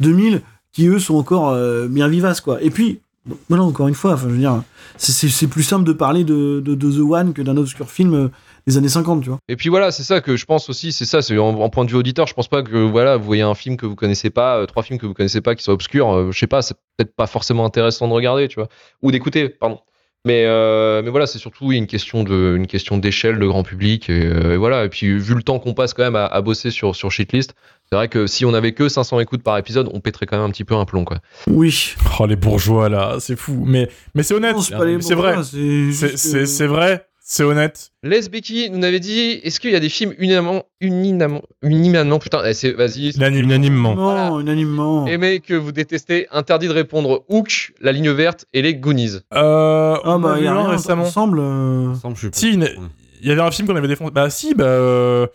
2000, 0.00 0.42
qui 0.72 0.86
eux 0.86 0.98
sont 0.98 1.16
encore 1.16 1.50
euh, 1.50 1.86
bien 1.88 2.08
vivaces, 2.08 2.40
quoi. 2.40 2.60
Et 2.62 2.70
puis, 2.70 3.00
voilà, 3.48 3.62
encore 3.62 3.88
une 3.88 3.94
fois, 3.94 4.14
enfin, 4.14 4.28
je 4.28 4.32
veux 4.32 4.38
dire, 4.38 4.62
c'est 4.96 5.46
plus 5.46 5.62
simple 5.62 5.84
de 5.84 5.92
parler 5.92 6.24
de, 6.24 6.60
de, 6.60 6.74
The 6.74 7.00
One 7.00 7.32
que 7.34 7.42
d'un 7.42 7.56
obscur 7.56 7.90
film 7.90 8.14
euh, 8.14 8.28
des 8.66 8.78
années 8.78 8.88
50, 8.88 9.22
tu 9.22 9.28
vois. 9.28 9.38
Et 9.48 9.56
puis 9.56 9.68
voilà, 9.68 9.92
c'est 9.92 10.02
ça 10.02 10.20
que 10.20 10.36
je 10.36 10.44
pense 10.44 10.68
aussi, 10.68 10.92
c'est 10.92 11.04
ça, 11.04 11.22
c'est 11.22 11.38
en, 11.38 11.68
point 11.68 11.84
de 11.84 11.90
vue 11.90 11.96
auditeur, 11.96 12.26
je 12.26 12.34
pense 12.34 12.48
pas 12.48 12.62
que 12.62 12.76
voilà, 12.76 13.16
vous 13.16 13.24
voyez 13.24 13.42
un 13.42 13.54
film 13.54 13.76
que 13.76 13.86
vous 13.86 13.94
connaissez 13.94 14.30
pas, 14.30 14.66
trois 14.66 14.82
films 14.82 14.98
que 14.98 15.06
vous 15.06 15.14
connaissez 15.14 15.40
pas 15.40 15.54
qui 15.54 15.62
sont 15.62 15.72
obscurs, 15.72 16.32
je 16.32 16.38
sais 16.38 16.46
pas, 16.46 16.62
c'est 16.62 16.74
peut-être 16.96 17.14
pas 17.14 17.26
forcément 17.26 17.64
intéressant 17.64 18.08
de 18.08 18.12
regarder, 18.12 18.48
tu 18.48 18.56
vois, 18.56 18.68
ou 19.02 19.12
d'écouter, 19.12 19.48
pardon. 19.48 19.80
Mais, 20.24 20.44
euh, 20.46 21.02
mais 21.02 21.10
voilà, 21.10 21.26
c'est 21.26 21.38
surtout 21.38 21.72
une 21.72 21.88
question 21.88 22.22
de, 22.22 22.54
une 22.56 22.68
question 22.68 22.96
d'échelle, 22.96 23.40
de 23.40 23.46
grand 23.46 23.64
public, 23.64 24.08
et, 24.08 24.56
voilà. 24.56 24.84
Et 24.84 24.88
puis 24.88 25.18
vu 25.18 25.34
le 25.34 25.42
temps 25.42 25.58
qu'on 25.58 25.74
passe 25.74 25.94
quand 25.94 26.04
même 26.04 26.16
à, 26.16 26.40
bosser 26.40 26.70
sur 26.70 26.94
sur 26.94 27.10
Shitlist, 27.10 27.54
c'est 27.90 27.96
vrai 27.96 28.08
que 28.08 28.26
si 28.28 28.44
on 28.44 28.54
avait 28.54 28.72
que 28.72 28.88
500 28.88 29.18
écoutes 29.20 29.42
par 29.42 29.58
épisode, 29.58 29.90
on 29.92 30.00
pèterait 30.00 30.26
quand 30.26 30.36
même 30.36 30.46
un 30.46 30.50
petit 30.50 30.64
peu 30.64 30.74
un 30.76 30.84
plomb, 30.84 31.04
quoi. 31.04 31.18
Oui. 31.48 31.94
Oh 32.20 32.26
les 32.26 32.36
bourgeois 32.36 32.88
là, 32.88 33.16
c'est 33.18 33.36
fou. 33.36 33.64
Mais 33.66 33.88
mais 34.14 34.22
c'est 34.22 34.34
honnête, 34.34 34.56
c'est 34.58 35.14
vrai, 35.14 35.38
c'est 35.42 36.66
vrai. 36.66 37.06
C'est 37.24 37.44
honnête. 37.44 37.92
Les 38.02 38.28
Becky 38.28 38.68
nous 38.70 38.84
avait 38.84 38.98
dit 38.98 39.40
est-ce 39.44 39.60
qu'il 39.60 39.70
y 39.70 39.76
a 39.76 39.80
des 39.80 39.88
films 39.88 40.12
unanimement, 40.18 40.64
unanimement, 40.80 41.42
unanimement 41.62 42.18
putain, 42.18 42.42
eh, 42.44 42.72
vas-y. 42.72 43.12
Unanimement. 43.16 43.94
Non, 43.94 44.40
unanimement. 44.40 45.06
Aimé 45.06 45.38
que 45.38 45.54
vous 45.54 45.70
détestez, 45.70 46.26
interdit 46.32 46.66
de 46.66 46.72
répondre 46.72 47.24
Hook, 47.28 47.74
La 47.80 47.92
Ligne 47.92 48.10
Verte 48.10 48.46
et 48.52 48.60
les 48.60 48.74
Goonies. 48.74 49.20
Euh. 49.32 49.96
Ah, 50.04 50.18
bah, 50.18 50.34
il 50.38 50.44
y 50.44 50.48
a 50.48 50.52
rien 50.52 50.68
récemment. 50.68 51.04
Ensemble. 51.04 51.38
Euh... 51.40 51.94
Si, 52.32 52.54
il 52.54 53.28
y 53.28 53.30
avait 53.30 53.40
un 53.40 53.52
film 53.52 53.68
qu'on 53.68 53.76
avait 53.76 53.86
défendu. 53.88 54.10
Bah, 54.10 54.28
si, 54.28 54.54
bah. 54.54 54.64
Euh... 54.64 55.28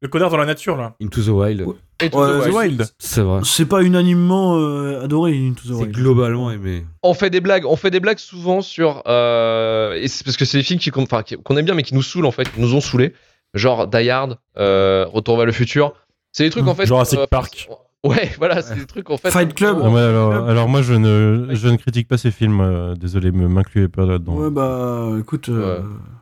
Le 0.00 0.08
connard 0.08 0.30
dans 0.30 0.36
la 0.36 0.46
nature, 0.46 0.76
là. 0.76 0.94
Into 1.02 1.22
the 1.22 1.28
Wild. 1.28 1.66
Into 2.00 2.42
the 2.44 2.52
Wild. 2.52 2.86
C'est 2.98 3.20
vrai. 3.20 3.40
C'est 3.42 3.66
pas 3.66 3.82
unanimement 3.82 4.56
euh, 4.56 5.02
adoré, 5.02 5.32
Into 5.32 5.62
the 5.64 5.70
Wild. 5.70 5.86
C'est 5.86 6.00
globalement 6.00 6.52
aimé. 6.52 6.84
On 7.02 7.14
fait 7.14 7.30
des 7.30 7.40
blagues, 7.40 7.66
on 7.66 7.74
fait 7.74 7.90
des 7.90 7.98
blagues 7.98 8.18
souvent 8.18 8.60
sur. 8.60 9.02
Euh, 9.08 9.94
et 9.94 10.06
parce 10.24 10.36
que 10.36 10.44
c'est 10.44 10.58
des 10.58 10.62
films 10.62 10.78
qu'on 10.92 11.06
qui, 11.22 11.36
qu'on 11.36 11.56
aime 11.56 11.64
bien, 11.64 11.74
mais 11.74 11.82
qui 11.82 11.94
nous 11.94 12.02
saulent, 12.02 12.26
en 12.26 12.30
fait, 12.30 12.44
qui 12.44 12.60
nous 12.60 12.74
ont 12.74 12.80
saoulés. 12.80 13.12
Genre 13.54 13.88
Die 13.88 14.08
Hard, 14.08 14.38
euh, 14.58 15.06
Retour 15.06 15.36
vers 15.36 15.46
le 15.46 15.52
futur. 15.52 15.94
C'est 16.30 16.44
des 16.44 16.50
trucs, 16.50 16.68
en 16.68 16.74
fait. 16.76 16.86
Jurassic 16.86 17.20
Park. 17.28 17.68
Ouais, 18.04 18.30
voilà, 18.38 18.62
c'est 18.62 18.76
des 18.76 18.86
trucs 18.86 19.10
en 19.10 19.16
fait. 19.16 19.30
Fight 19.30 19.54
Club. 19.54 19.80
alors, 19.82 20.68
moi, 20.68 20.82
je 20.82 20.94
ne, 20.94 21.48
je 21.52 21.68
ne 21.68 21.76
critique 21.76 22.08
pas 22.08 22.18
ces 22.18 22.30
films. 22.30 22.94
désolé, 22.98 23.30
m'incluez 23.32 23.88
pas 23.88 24.06
là-dedans. 24.06 24.34
Ouais, 24.36 24.50
bah, 24.50 25.08
écoute. 25.18 25.50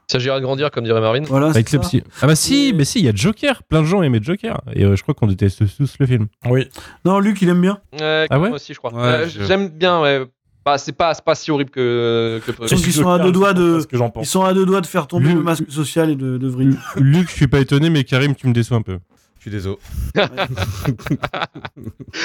Il 0.08 0.12
s'agira 0.12 0.38
de 0.38 0.44
grandir, 0.44 0.70
comme 0.70 0.84
dirait 0.84 1.00
Marvin. 1.00 1.22
Voilà, 1.26 1.50
Ah 1.52 2.26
bah 2.28 2.36
si, 2.36 2.72
mais 2.76 2.84
si, 2.84 3.00
il 3.00 3.04
y 3.06 3.08
a 3.08 3.12
Joker. 3.12 3.64
Plein 3.64 3.80
de 3.80 3.86
gens 3.86 4.02
aimaient 4.02 4.22
Joker. 4.22 4.60
Et 4.72 4.84
euh, 4.84 4.94
je 4.94 5.02
crois 5.02 5.14
qu'on 5.14 5.26
déteste 5.26 5.64
tous 5.76 5.96
le 5.98 6.06
film. 6.06 6.26
Oui. 6.48 6.68
Non, 7.04 7.18
Luc, 7.18 7.42
il 7.42 7.48
aime 7.48 7.60
bien. 7.60 7.80
ah 8.00 8.26
ouais 8.30 8.48
Moi 8.48 8.50
aussi, 8.52 8.72
je 8.72 8.78
crois. 8.78 8.92
Euh, 8.94 9.26
j'aime 9.28 9.68
bien, 9.68 10.00
ouais. 10.00 10.24
Bah, 10.64 10.78
c'est 10.78 10.92
pas, 10.92 11.12
pas 11.14 11.34
si 11.34 11.50
horrible 11.50 11.70
que. 11.70 12.40
que 12.46 12.52
ils 12.72 12.92
sont 12.92 13.08
à 13.08 13.18
deux 13.18 13.32
doigts 13.32 13.52
de. 13.52 13.80
Ils 14.20 14.26
sont 14.26 14.44
à 14.44 14.54
deux 14.54 14.64
doigts 14.64 14.80
de 14.80 14.86
faire 14.86 15.08
tomber 15.08 15.32
le 15.32 15.42
masque 15.42 15.64
social 15.70 16.10
et 16.10 16.16
de, 16.16 16.38
de 16.38 16.48
vriller. 16.48 16.76
Luc, 16.96 17.28
je 17.28 17.34
suis 17.34 17.48
pas 17.48 17.58
étonné, 17.58 17.90
mais 17.90 18.04
Karim, 18.04 18.36
tu 18.36 18.46
me 18.46 18.52
déçois 18.52 18.76
un 18.76 18.82
peu. 18.82 18.98
Suis 19.46 19.52
désolé. 19.52 19.78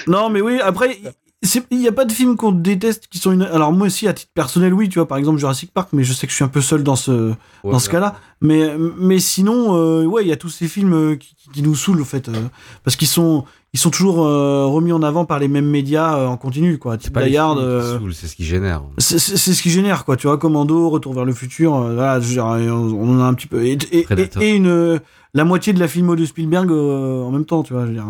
non, 0.07 0.31
mais 0.31 0.41
oui, 0.41 0.59
après, 0.59 0.99
il 1.69 1.77
n'y 1.77 1.87
a 1.87 1.91
pas 1.91 2.05
de 2.05 2.11
films 2.11 2.35
qu'on 2.35 2.51
déteste 2.51 3.05
qui 3.11 3.19
sont 3.19 3.31
une. 3.31 3.43
Alors, 3.43 3.71
moi 3.71 3.85
aussi, 3.85 4.07
à 4.07 4.13
titre 4.13 4.31
personnel, 4.33 4.73
oui, 4.73 4.89
tu 4.89 4.97
vois, 4.97 5.07
par 5.07 5.19
exemple 5.19 5.37
Jurassic 5.37 5.71
Park, 5.71 5.89
mais 5.93 6.03
je 6.03 6.13
sais 6.13 6.25
que 6.25 6.31
je 6.31 6.35
suis 6.35 6.43
un 6.43 6.47
peu 6.47 6.61
seul 6.61 6.81
dans 6.81 6.95
ce, 6.95 7.31
dans 7.63 7.77
ce 7.77 7.89
cas-là. 7.89 8.15
Mais, 8.41 8.75
mais 8.97 9.19
sinon, 9.19 9.75
euh, 9.75 10.03
ouais, 10.05 10.23
il 10.23 10.29
y 10.29 10.31
a 10.31 10.35
tous 10.35 10.49
ces 10.49 10.67
films 10.67 10.95
euh, 10.95 11.15
qui, 11.15 11.35
qui 11.53 11.61
nous 11.61 11.75
saoulent, 11.75 12.01
en 12.01 12.05
fait. 12.05 12.27
Euh, 12.27 12.47
parce 12.83 12.95
qu'ils 12.95 13.07
sont, 13.07 13.45
ils 13.73 13.79
sont 13.79 13.89
toujours 13.89 14.17
remis 14.17 14.91
en 14.91 15.01
avant 15.01 15.25
par 15.25 15.39
les 15.39 15.47
mêmes 15.47 15.69
médias 15.69 16.27
en 16.27 16.37
continu, 16.37 16.77
quoi. 16.77 16.97
C'est 16.99 17.13
pas 17.13 17.21
c'est 17.21 18.27
ce 18.27 18.35
qui 18.35 18.43
génère. 18.43 18.83
C'est 18.97 19.17
ce 19.19 19.61
qui 19.61 19.69
génère, 19.69 20.05
quoi. 20.05 20.17
Tu 20.17 20.27
vois, 20.27 20.37
Commando, 20.37 20.89
Retour 20.89 21.13
vers 21.13 21.25
le 21.25 21.33
futur, 21.33 21.77
voilà, 21.77 22.19
on 22.33 23.17
en 23.17 23.19
a 23.19 23.23
un 23.23 23.33
petit 23.33 23.47
peu. 23.47 23.63
et, 23.65 23.77
et 24.41 24.55
une 24.55 24.99
la 25.33 25.45
moitié 25.45 25.71
de 25.71 25.79
la 25.79 25.87
filmo 25.87 26.15
de 26.15 26.25
Spielberg 26.25 26.69
euh, 26.69 27.23
en 27.23 27.31
même 27.31 27.45
temps, 27.45 27.63
tu 27.63 27.73
vois. 27.73 27.83
Je 27.83 27.87
veux 27.87 27.93
dire, 27.93 28.05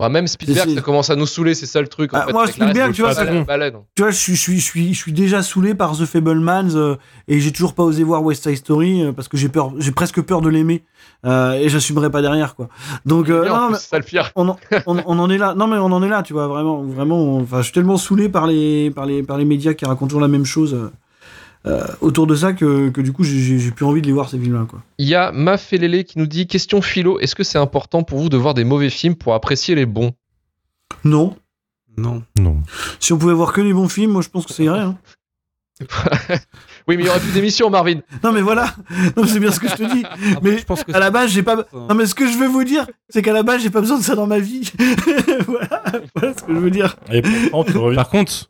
euh. 0.00 0.08
même 0.08 0.28
Spielberg, 0.28 0.74
ça 0.74 0.80
commence 0.80 1.10
à 1.10 1.16
nous 1.16 1.26
saouler, 1.26 1.54
c'est 1.54 1.66
ça 1.66 1.80
le 1.80 1.88
truc. 1.88 2.14
En 2.14 2.18
bah, 2.18 2.26
moi, 2.32 2.46
Spielberg, 2.46 2.92
tu 2.92 3.02
vois, 3.02 3.14
tu 3.14 4.02
vois, 4.02 4.10
je 4.10 4.16
suis, 4.16 4.36
je 4.36 4.40
suis, 4.40 4.60
je 4.60 4.64
suis, 4.64 4.94
je 4.94 4.98
suis 4.98 5.12
déjà 5.12 5.42
saoulé 5.42 5.74
par 5.74 5.96
The 5.96 6.04
Fablemans 6.04 6.74
euh, 6.74 6.96
et 7.26 7.40
j'ai 7.40 7.50
toujours 7.50 7.74
pas 7.74 7.82
osé 7.82 8.04
voir 8.04 8.22
West 8.22 8.44
Side 8.44 8.56
Story 8.56 9.02
parce 9.14 9.28
que 9.28 9.36
j'ai 9.36 9.48
peur, 9.48 9.72
j'ai 9.78 9.92
presque 9.92 10.20
peur 10.22 10.40
de 10.40 10.48
l'aimer 10.48 10.84
et 11.24 11.68
j'assumerai 11.68 12.10
pas 12.10 12.22
derrière, 12.22 12.54
quoi. 12.54 12.68
Donc, 13.06 13.28
non, 13.28 13.74
ça 13.74 13.98
le 13.98 14.04
pire. 14.04 14.32
On, 14.34 14.48
on, 14.48 14.56
on, 14.86 15.18
en 15.18 15.30
est 15.30 15.38
là. 15.38 15.54
Non, 15.54 15.66
mais 15.66 15.76
on 15.76 15.92
en 15.92 16.02
est 16.02 16.08
là, 16.08 16.22
tu 16.22 16.32
vois, 16.32 16.48
vraiment, 16.48 16.82
vraiment. 16.82 17.36
Enfin, 17.38 17.58
je 17.58 17.64
suis 17.64 17.72
tellement 17.72 17.96
saoulé 17.96 18.28
par 18.28 18.46
les, 18.46 18.90
par 18.90 19.06
les, 19.06 19.22
par 19.22 19.38
les 19.38 19.44
médias 19.44 19.74
qui 19.74 19.84
racontent 19.84 20.08
toujours 20.08 20.20
la 20.20 20.28
même 20.28 20.44
chose. 20.44 20.90
Euh, 21.64 21.86
autour 22.00 22.26
de 22.26 22.34
ça 22.34 22.54
que, 22.54 22.88
que 22.88 23.00
du 23.00 23.12
coup 23.12 23.22
j'ai 23.22 23.70
plus 23.70 23.84
envie 23.84 24.02
de 24.02 24.06
les 24.08 24.12
voir 24.12 24.28
ces 24.28 24.36
films-là. 24.36 24.66
Il 24.98 25.06
y 25.06 25.14
a 25.14 25.30
Mafelele 25.30 26.04
qui 26.04 26.18
nous 26.18 26.26
dit 26.26 26.48
question 26.48 26.82
philo, 26.82 27.20
est-ce 27.20 27.36
que 27.36 27.44
c'est 27.44 27.58
important 27.58 28.02
pour 28.02 28.18
vous 28.18 28.28
de 28.28 28.36
voir 28.36 28.54
des 28.54 28.64
mauvais 28.64 28.90
films 28.90 29.14
pour 29.14 29.34
apprécier 29.34 29.76
les 29.76 29.86
bons? 29.86 30.10
Non. 31.04 31.36
Non. 31.96 32.24
Non. 32.36 32.60
Si 32.98 33.12
on 33.12 33.18
pouvait 33.18 33.32
voir 33.32 33.52
que 33.52 33.60
les 33.60 33.72
bons 33.72 33.88
films, 33.88 34.10
moi 34.10 34.22
je 34.22 34.28
pense 34.28 34.44
que 34.44 34.52
ça 34.52 34.62
irait. 34.64 34.80
Hein. 34.80 34.98
Oui, 36.88 36.96
mais 36.96 37.02
il 37.02 37.06
y 37.06 37.08
aurait 37.08 37.20
plus 37.20 37.32
d'émissions, 37.32 37.70
Marvin. 37.70 38.00
Non, 38.22 38.32
mais 38.32 38.40
voilà. 38.40 38.74
c'est 39.26 39.40
bien 39.40 39.50
ce 39.50 39.60
que 39.60 39.68
je 39.68 39.74
te 39.74 39.94
dis. 39.94 40.04
mais 40.42 40.58
je 40.58 40.64
pense 40.64 40.84
que 40.84 40.92
à 40.92 40.98
la 40.98 41.10
base, 41.10 41.30
j'ai 41.30 41.42
pas. 41.42 41.66
Non, 41.72 41.94
mais 41.94 42.06
ce 42.06 42.14
que 42.14 42.26
je 42.26 42.36
veux 42.36 42.48
vous 42.48 42.64
dire, 42.64 42.86
c'est 43.08 43.22
qu'à 43.22 43.32
la 43.32 43.42
base, 43.42 43.62
j'ai 43.62 43.70
pas 43.70 43.80
besoin 43.80 43.98
de 43.98 44.04
ça 44.04 44.14
dans 44.14 44.26
ma 44.26 44.38
vie. 44.38 44.72
voilà. 45.46 45.82
voilà 46.14 46.34
ce 46.36 46.42
que 46.42 46.54
je 46.54 46.58
veux 46.58 46.70
dire. 46.70 46.96
Par 47.94 48.08
contre, 48.08 48.48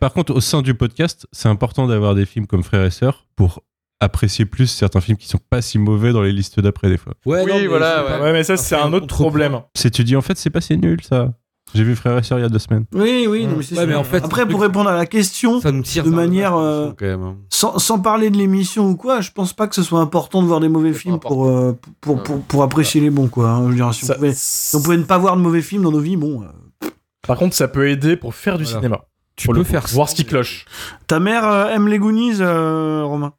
par 0.00 0.12
contre, 0.12 0.34
au 0.34 0.40
sein 0.40 0.62
du 0.62 0.74
podcast, 0.74 1.26
c'est 1.32 1.48
important 1.48 1.86
d'avoir 1.86 2.14
des 2.14 2.26
films 2.26 2.46
comme 2.46 2.62
Frères 2.62 2.84
et 2.84 2.90
Sœurs 2.90 3.26
pour 3.36 3.62
apprécier 4.00 4.44
plus 4.44 4.66
certains 4.66 5.00
films 5.00 5.16
qui 5.16 5.28
sont 5.28 5.38
pas 5.38 5.62
si 5.62 5.78
mauvais 5.78 6.12
dans 6.12 6.22
les 6.22 6.32
listes 6.32 6.58
d'après 6.58 6.88
des 6.88 6.98
fois. 6.98 7.14
Ouais, 7.24 7.42
oui, 7.44 7.66
voilà. 7.66 8.20
Ouais. 8.20 8.32
mais 8.32 8.42
ça, 8.42 8.56
c'est 8.56 8.74
un 8.74 8.92
autre 8.92 9.06
problème. 9.06 9.60
C'est 9.74 9.90
tu 9.90 10.02
dis 10.02 10.16
en 10.16 10.22
fait, 10.22 10.36
c'est 10.36 10.50
pas 10.50 10.60
si 10.60 10.76
nul 10.76 11.00
ça. 11.02 11.32
J'ai 11.74 11.84
vu 11.84 11.96
Frères 11.96 12.18
et 12.18 12.22
Sœurs 12.22 12.38
il 12.38 12.42
y 12.42 12.44
a 12.44 12.48
deux 12.48 12.58
semaines. 12.58 12.84
Oui, 12.92 13.26
oui, 13.28 13.46
mais 13.46 13.62
c'est 13.62 13.86
mais 13.86 13.94
en 13.94 14.04
fait, 14.04 14.24
Après, 14.24 14.46
pour 14.46 14.60
répondre 14.60 14.90
à 14.90 14.96
la 14.96 15.06
question, 15.06 15.60
ça 15.60 15.72
nous 15.72 15.82
tire 15.82 16.04
de 16.04 16.10
manière. 16.10 16.54
Euh, 16.56 16.90
hein. 17.00 17.36
sans, 17.48 17.78
sans, 17.78 17.98
parler 17.98 18.30
de 18.30 18.36
l'émission 18.36 18.90
ou 18.90 18.96
quoi, 18.96 19.20
je 19.20 19.30
pense 19.30 19.52
pas 19.52 19.66
que 19.66 19.74
ce 19.74 19.82
soit 19.82 20.00
important 20.00 20.42
de 20.42 20.46
voir 20.46 20.60
des 20.60 20.68
mauvais 20.68 20.92
films 20.92 21.18
pour, 21.18 21.48
euh, 21.48 21.78
pour, 22.00 22.22
pour, 22.22 22.42
pour, 22.42 22.62
apprécier 22.62 23.00
les 23.00 23.10
bons, 23.10 23.28
quoi. 23.28 23.50
Hein. 23.50 23.62
Je 23.64 23.68
veux 23.68 23.74
dire, 23.74 23.94
si, 23.94 24.04
on 24.04 24.14
pouvait, 24.14 24.34
on 24.74 24.82
pouvait, 24.82 24.96
ne 24.98 25.04
pas 25.04 25.18
voir 25.18 25.36
de 25.36 25.42
mauvais 25.42 25.62
films 25.62 25.82
dans 25.82 25.92
nos 25.92 26.00
vies, 26.00 26.16
bon. 26.16 26.42
Euh, 26.42 26.88
Par 27.26 27.38
contre, 27.38 27.54
ça 27.54 27.68
peut 27.68 27.88
aider 27.88 28.16
pour 28.16 28.34
faire 28.34 28.58
du 28.58 28.66
cinéma. 28.66 29.02
Tu 29.36 29.48
peux 29.48 29.64
faire 29.64 29.86
voir 29.88 30.08
ce 30.08 30.14
qui 30.14 30.24
cloche. 30.24 30.66
Ta 31.06 31.20
mère 31.20 31.46
euh, 31.46 31.68
aime 31.68 31.88
les 31.88 31.98
Goonies, 31.98 32.36
euh, 32.40 33.02
Romain. 33.04 33.32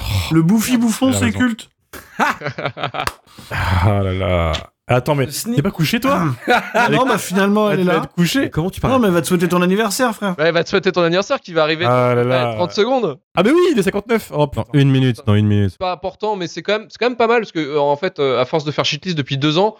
Oh, 0.00 0.34
le 0.34 0.42
bouffi 0.42 0.76
bouffon, 0.76 1.12
c'est 1.12 1.32
culte. 1.32 1.68
ah 2.18 4.02
là 4.02 4.12
là. 4.12 4.52
Attends, 4.88 5.16
mais 5.16 5.26
t'es 5.26 5.62
pas 5.62 5.72
couché 5.72 5.98
toi 5.98 6.28
ah, 6.46 6.88
Non, 6.92 7.06
bah 7.06 7.18
finalement 7.18 7.68
elle 7.72 7.80
est 7.80 7.84
là. 7.84 8.02
couché 8.16 8.50
Comment 8.50 8.70
tu 8.70 8.80
parles 8.80 8.92
Non, 8.92 8.98
mais 9.00 9.08
elle 9.08 9.14
va 9.14 9.20
te 9.20 9.26
souhaiter 9.26 9.48
ton 9.48 9.60
anniversaire, 9.60 10.14
frère. 10.14 10.36
Ouais, 10.38 10.44
elle 10.46 10.54
va 10.54 10.62
te 10.62 10.68
souhaiter 10.68 10.92
ton 10.92 11.02
anniversaire 11.02 11.40
qui 11.40 11.52
va 11.52 11.62
arriver 11.64 11.84
Ah 11.86 12.14
là 12.14 12.22
dans 12.22 12.28
là. 12.28 12.54
30 12.54 12.70
secondes. 12.70 13.18
Ah, 13.36 13.42
mais 13.42 13.50
oui, 13.50 13.58
il 13.72 13.78
est 13.78 13.82
59 13.82 14.30
Oh 14.32 14.46
putain. 14.46 14.64
une 14.74 14.90
minute, 14.92 15.22
dans 15.26 15.34
une 15.34 15.48
minute. 15.48 15.70
C'est 15.70 15.78
pas 15.80 15.90
important, 15.92 16.36
mais 16.36 16.46
c'est 16.46 16.62
quand 16.62 16.78
même, 16.78 16.86
c'est 16.88 16.98
quand 16.98 17.08
même 17.08 17.16
pas 17.16 17.26
mal 17.26 17.40
parce 17.40 17.50
que 17.50 17.58
euh, 17.58 17.80
en 17.80 17.96
fait, 17.96 18.20
euh, 18.20 18.40
à 18.40 18.44
force 18.44 18.64
de 18.64 18.70
faire 18.70 18.84
shitlist 18.84 19.18
depuis 19.18 19.38
deux 19.38 19.58
ans, 19.58 19.74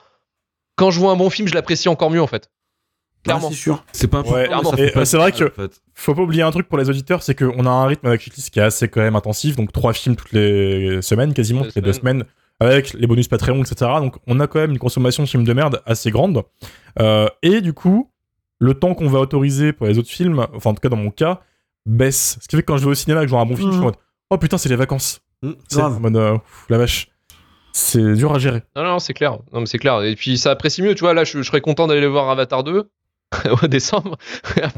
quand 0.75 0.91
je 0.91 0.99
vois 0.99 1.13
un 1.13 1.17
bon 1.17 1.31
film, 1.31 1.47
je 1.47 1.55
l'apprécie 1.55 1.89
encore 1.89 2.11
mieux 2.11 2.21
en 2.23 2.27
fait. 2.27 2.51
Clairement. 3.23 3.47
Ah, 3.47 3.51
c'est 3.53 3.57
sûr. 3.57 3.85
C'est 3.93 4.09
pas 4.09 4.23
Ouais, 4.23 4.49
euh, 4.53 5.05
c'est 5.05 5.17
vrai 5.19 5.31
que- 5.31 5.45
en 5.45 5.51
fait. 5.51 5.81
Faut 5.95 6.17
pas 6.17 6.23
oublier 6.23 6.43
un 6.43 6.51
truc 6.51 6.69
pour 6.69 6.79
les 6.79 6.91
auditeurs, 6.91 7.23
c'est 7.23 7.37
qu'on 7.37 7.65
a 7.65 7.71
un 7.71 7.87
rythme 7.87 8.09
avec 8.09 8.21
Shitlist 8.23 8.51
qui 8.51 8.59
est 8.59 8.63
assez 8.63 8.89
quand 8.89 9.01
même 9.03 9.15
intensif, 9.17 9.55
donc 9.55 9.73
trois 9.73 9.93
films 9.93 10.17
toutes 10.17 10.33
les 10.33 11.01
semaines 11.01 11.33
quasiment, 11.33 11.63
toutes 11.63 11.77
les 11.77 11.83
deux 11.83 11.93
semaines, 11.93 12.25
avec 12.61 12.95
les 12.95 13.07
bonus 13.07 13.29
Patreon, 13.29 13.63
etc. 13.63 13.91
Donc 14.01 14.17
on 14.27 14.41
a 14.41 14.47
quand 14.47 14.61
même 14.61 14.71
une 14.71 14.79
consommation 14.79 15.23
de 15.23 15.29
films 15.29 15.45
de 15.45 15.53
merde 15.53 15.83
assez 15.87 16.11
grande. 16.11 16.43
Euh, 16.99 17.29
et 17.43 17.61
du 17.61 17.73
coup, 17.73 18.11
le 18.59 18.75
temps 18.75 18.95
qu'on 18.95 19.09
va 19.09 19.19
autoriser 19.21 19.73
pour 19.73 19.87
les 19.87 19.99
autres 19.99 20.11
films, 20.11 20.47
enfin 20.55 20.71
en 20.71 20.75
tout 20.75 20.81
cas 20.81 20.89
dans 20.89 20.97
mon 20.97 21.11
cas, 21.11 21.41
baisse. 21.85 22.39
Ce 22.41 22.49
qui 22.49 22.57
fait 22.57 22.63
que 22.63 22.67
quand 22.67 22.79
je 22.79 22.85
vais 22.85 22.91
au 22.91 22.95
cinéma 22.95 23.21
et 23.21 23.25
que 23.25 23.29
je 23.29 23.35
vois 23.35 23.43
un 23.43 23.47
bon 23.47 23.57
film, 23.57 23.69
je 23.69 23.75
suis 23.75 23.83
en 23.83 23.87
mode 23.87 23.97
Oh 24.31 24.39
putain, 24.39 24.59
c'est 24.59 24.69
les 24.69 24.77
vacances. 24.77 25.21
Mm. 25.43 25.53
C'est 25.69 25.83
en 25.83 26.01
mode 26.01 26.17
euh, 26.17 26.33
pff, 26.33 26.67
la 26.69 26.79
vache. 26.79 27.09
C'est 27.73 28.15
dur 28.15 28.33
à 28.33 28.39
gérer. 28.39 28.63
Non, 28.75 28.85
non, 28.85 28.99
c'est 28.99 29.13
clair. 29.13 29.39
Non, 29.53 29.61
mais 29.61 29.67
c'est 29.67 29.79
clair. 29.79 30.03
Et 30.03 30.17
puis 30.17 30.39
ça 30.39 30.51
apprécie 30.51 30.81
mieux, 30.83 30.95
tu 30.95 31.01
vois. 31.01 31.13
Là, 31.13 31.25
je, 31.25 31.43
je 31.43 31.43
serais 31.43 31.61
content 31.61 31.87
d'aller 31.87 32.01
le 32.01 32.07
voir 32.07 32.31
Avatar 32.31 32.65
2 32.65 32.91
au 33.63 33.67
décembre. 33.67 34.17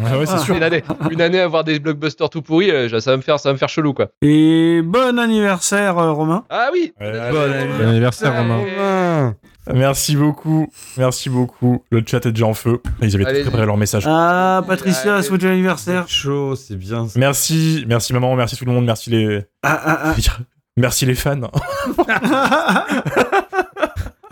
Ah 0.02 0.18
ouais, 0.18 0.26
c'est 0.26 0.32
Ah. 0.34 0.38
sûr. 0.38 0.56
Une 0.56 0.62
année, 0.62 0.82
une 1.10 1.20
année 1.20 1.40
à 1.40 1.46
voir 1.48 1.64
des 1.64 1.78
blockbusters 1.78 2.30
tout 2.30 2.40
pourris, 2.42 2.70
euh, 2.70 2.88
ça 3.00 3.10
va 3.10 3.16
me 3.18 3.22
faire, 3.22 3.38
ça 3.38 3.50
va 3.50 3.52
me 3.52 3.58
faire 3.58 3.68
chelou, 3.68 3.92
quoi. 3.92 4.08
Et 4.22 4.80
bon 4.82 5.18
anniversaire, 5.18 5.98
euh, 5.98 6.12
Romain. 6.12 6.44
Ah 6.48 6.70
oui. 6.72 6.92
Ouais, 7.00 7.30
Bon 7.30 7.40
allez. 7.40 7.66
Bon 7.78 7.88
anniversaire, 7.88 8.34
Romain. 8.34 8.56
Romain. 8.58 9.34
Merci 9.74 10.16
beaucoup. 10.16 10.68
Merci 10.96 11.28
beaucoup. 11.28 11.84
Le 11.90 12.02
chat 12.06 12.24
est 12.24 12.32
déjà 12.32 12.46
en 12.46 12.54
feu. 12.54 12.80
Ils 13.02 13.14
avaient 13.14 13.26
Allez-y. 13.26 13.42
préparé 13.42 13.66
leur 13.66 13.76
message. 13.76 14.04
Ah, 14.06 14.62
Patricia 14.66 15.12
a 15.12 15.14
Allez. 15.16 15.24
souhaité 15.26 15.46
l'anniversaire. 15.46 16.04
C'est 16.08 16.14
chaud, 16.14 16.56
c'est 16.56 16.76
bien. 16.76 17.06
Merci, 17.16 17.84
merci 17.86 18.14
maman, 18.14 18.34
merci 18.34 18.56
tout 18.56 18.64
le 18.64 18.72
monde, 18.72 18.86
merci 18.86 19.10
les, 19.10 19.42
Ah, 19.62 19.80
ah, 19.84 20.14
merci 20.78 21.04
les 21.04 21.14
fans. 21.14 21.50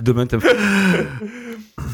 Demain, 0.01 0.27
t'as 0.27 0.39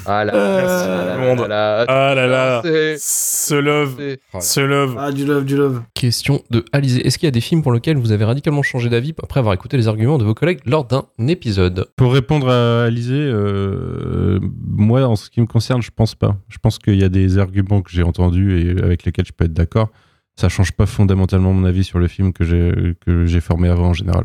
Ah 0.06 0.24
là, 0.24 0.34
Euh, 0.34 0.56
merci 0.62 0.84
tout 0.84 1.20
le 1.20 1.26
monde. 1.36 1.48
là, 1.48 1.84
Ah 1.88 2.14
là 2.14 2.26
là, 2.26 2.62
ce 2.98 3.54
love, 3.54 3.98
ce 4.40 4.60
love. 4.60 4.96
Ah, 4.98 5.10
du 5.12 5.24
love, 5.24 5.44
du 5.44 5.56
love. 5.56 5.82
Question 5.94 6.42
de 6.50 6.64
Alizé. 6.72 7.06
Est-ce 7.06 7.18
qu'il 7.18 7.26
y 7.26 7.28
a 7.28 7.32
des 7.32 7.40
films 7.40 7.62
pour 7.62 7.72
lesquels 7.72 7.96
vous 7.96 8.12
avez 8.12 8.24
radicalement 8.24 8.62
changé 8.62 8.88
d'avis 8.88 9.12
après 9.22 9.40
avoir 9.40 9.54
écouté 9.54 9.76
les 9.76 9.88
arguments 9.88 10.18
de 10.18 10.24
vos 10.24 10.34
collègues 10.34 10.60
lors 10.66 10.84
d'un 10.84 11.04
épisode 11.26 11.86
Pour 11.96 12.12
répondre 12.12 12.48
à 12.48 12.84
Alizé, 12.84 13.14
euh, 13.16 14.38
moi, 14.66 15.02
en 15.04 15.16
ce 15.16 15.30
qui 15.30 15.40
me 15.40 15.46
concerne, 15.46 15.82
je 15.82 15.90
pense 15.94 16.14
pas. 16.14 16.36
Je 16.48 16.58
pense 16.58 16.78
qu'il 16.78 16.96
y 17.00 17.04
a 17.04 17.08
des 17.08 17.38
arguments 17.38 17.82
que 17.82 17.90
j'ai 17.90 18.02
entendus 18.02 18.60
et 18.60 18.82
avec 18.82 19.04
lesquels 19.04 19.26
je 19.26 19.32
peux 19.32 19.44
être 19.44 19.52
d'accord. 19.52 19.88
Ça 20.36 20.48
change 20.48 20.72
pas 20.72 20.86
fondamentalement 20.86 21.52
mon 21.52 21.64
avis 21.66 21.84
sur 21.84 21.98
le 21.98 22.08
film 22.08 22.32
que 22.32 22.44
j'ai 22.44 22.94
que 23.04 23.26
j'ai 23.26 23.40
formé 23.40 23.68
avant 23.68 23.88
en 23.88 23.92
général. 23.92 24.24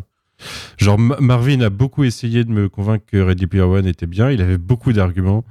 Genre 0.77 0.99
Ma- 0.99 1.17
Marvin 1.19 1.61
a 1.61 1.69
beaucoup 1.69 2.03
essayé 2.03 2.43
de 2.43 2.51
me 2.51 2.69
convaincre 2.69 3.05
que 3.11 3.17
Ready 3.17 3.47
Player 3.47 3.63
One 3.65 3.85
était 3.87 4.05
bien. 4.05 4.29
Il 4.31 4.41
avait 4.41 4.57
beaucoup 4.57 4.93
d'arguments. 4.93 5.43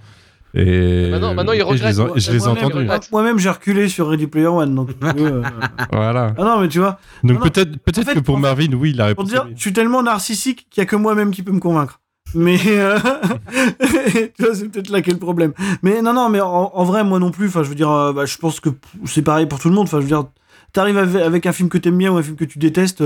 Et 0.54 1.10
Maintenant- 1.10 1.34
maintenant, 1.34 1.52
il 1.52 1.56
et 1.56 1.60
je 1.60 1.84
les, 1.84 1.90
regrette. 1.90 2.18
je 2.22 2.30
les 2.30 2.36
ai 2.36 2.38
Moi-même, 2.38 2.64
entendus. 2.64 2.76
regrette. 2.84 3.12
Moi-même, 3.12 3.38
j'ai 3.38 3.50
reculé 3.50 3.88
sur 3.88 4.08
Ready 4.08 4.26
Player 4.26 4.46
One. 4.46 4.74
Donc, 4.74 4.90
euh, 5.02 5.42
Voilà. 5.92 6.34
Ah 6.38 6.44
non, 6.44 6.60
mais 6.60 6.68
tu 6.68 6.78
vois, 6.78 6.98
Donc 7.24 7.42
peut-être 7.42 7.76
peut-être 7.78 7.98
En 7.98 8.10
fait- 8.10 8.14
que 8.14 8.20
pour 8.20 8.36
en 8.36 8.38
fait, 8.38 8.42
Marvin, 8.42 8.72
oui, 8.72 8.92
la 8.94 9.14
pour 9.14 9.24
réponse. 9.24 9.28
dire, 9.28 9.42
est 9.42 9.46
oui. 9.48 9.52
je 9.56 9.60
suis 9.60 9.72
tellement 9.74 10.02
narcissique 10.02 10.66
qu'il 10.70 10.80
y 10.80 10.82
a 10.82 10.86
que 10.86 10.96
moi-même 10.96 11.30
qui 11.30 11.42
peut 11.42 11.52
me 11.52 11.60
convaincre. 11.60 12.00
Mais 12.34 12.58
euh, 12.68 12.98
tu 14.36 14.42
vois, 14.44 14.54
c'est 14.54 14.68
peut-être 14.68 14.88
là 14.90 15.02
qu'est 15.02 15.12
le 15.12 15.18
problème. 15.18 15.52
Mais 15.82 16.00
non, 16.00 16.12
non, 16.14 16.28
mais 16.30 16.40
en, 16.40 16.70
en 16.74 16.84
vrai, 16.84 17.04
moi 17.04 17.18
non 17.18 17.30
plus. 17.30 17.48
Enfin, 17.48 17.62
je 17.62 17.68
veux 17.68 17.74
dire, 17.74 17.90
euh, 17.90 18.12
bah, 18.12 18.24
je 18.24 18.36
pense 18.38 18.60
que 18.60 18.70
c'est 19.04 19.22
pareil 19.22 19.46
pour 19.46 19.58
tout 19.58 19.68
le 19.68 19.74
monde. 19.74 19.84
Enfin, 19.84 19.98
je 19.98 20.02
veux 20.02 20.08
dire, 20.08 20.24
t'arrives 20.72 20.96
avec, 20.98 21.22
avec 21.22 21.46
un 21.46 21.52
film 21.52 21.68
que 21.68 21.78
t'aimes 21.78 21.98
bien 21.98 22.12
ou 22.12 22.16
un 22.16 22.22
film 22.22 22.36
que 22.36 22.44
tu 22.44 22.58
détestes. 22.58 23.02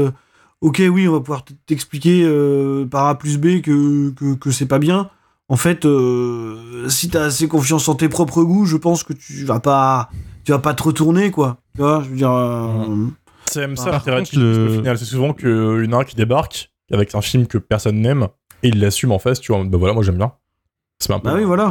Ok, 0.60 0.82
oui, 0.90 1.08
on 1.08 1.12
va 1.12 1.20
pouvoir 1.20 1.44
t'expliquer 1.66 2.22
euh, 2.24 2.86
par 2.86 3.06
A 3.06 3.18
plus 3.18 3.38
B 3.38 3.60
que, 3.62 4.10
que, 4.10 4.34
que 4.34 4.50
c'est 4.50 4.66
pas 4.66 4.78
bien. 4.78 5.10
En 5.48 5.56
fait, 5.56 5.84
euh, 5.84 6.88
si 6.88 7.08
t'as 7.08 7.24
assez 7.24 7.48
confiance 7.48 7.88
en 7.88 7.94
tes 7.96 8.08
propres 8.08 8.42
goûts, 8.44 8.66
je 8.66 8.76
pense 8.76 9.02
que 9.02 9.12
tu 9.12 9.44
vas 9.44 9.58
pas, 9.60 10.10
tu 10.44 10.52
vas 10.52 10.58
pas 10.60 10.74
te 10.74 10.82
retourner, 10.82 11.30
quoi. 11.30 11.58
Tu 11.74 11.82
vois, 11.82 12.02
je 12.04 12.10
veux 12.10 12.16
dire. 12.16 12.30
euh, 12.30 13.06
C'est 13.46 13.60
même 13.60 13.76
ça 13.76 13.90
de 13.90 13.98
contre, 14.04 14.38
le- 14.38 14.66
au 14.66 14.78
final. 14.78 14.98
C'est 14.98 15.04
souvent 15.06 15.32
qu'une 15.32 15.92
un 15.94 16.04
qui 16.04 16.14
débarque 16.14 16.70
avec 16.92 17.14
un 17.14 17.20
film 17.20 17.46
que 17.48 17.58
personne 17.58 18.00
n'aime 18.00 18.28
et 18.62 18.68
il 18.68 18.78
l'assume 18.80 19.10
en 19.12 19.18
face, 19.18 19.40
tu 19.40 19.52
vois. 19.52 19.64
Bah 19.64 19.76
voilà, 19.78 19.94
moi 19.94 20.04
j'aime 20.04 20.18
bien. 20.18 20.32
C'est 21.00 21.12
un 21.12 21.18
peu 21.18 21.28
Bah 21.30 21.34
oui, 21.36 21.44
voilà. 21.44 21.70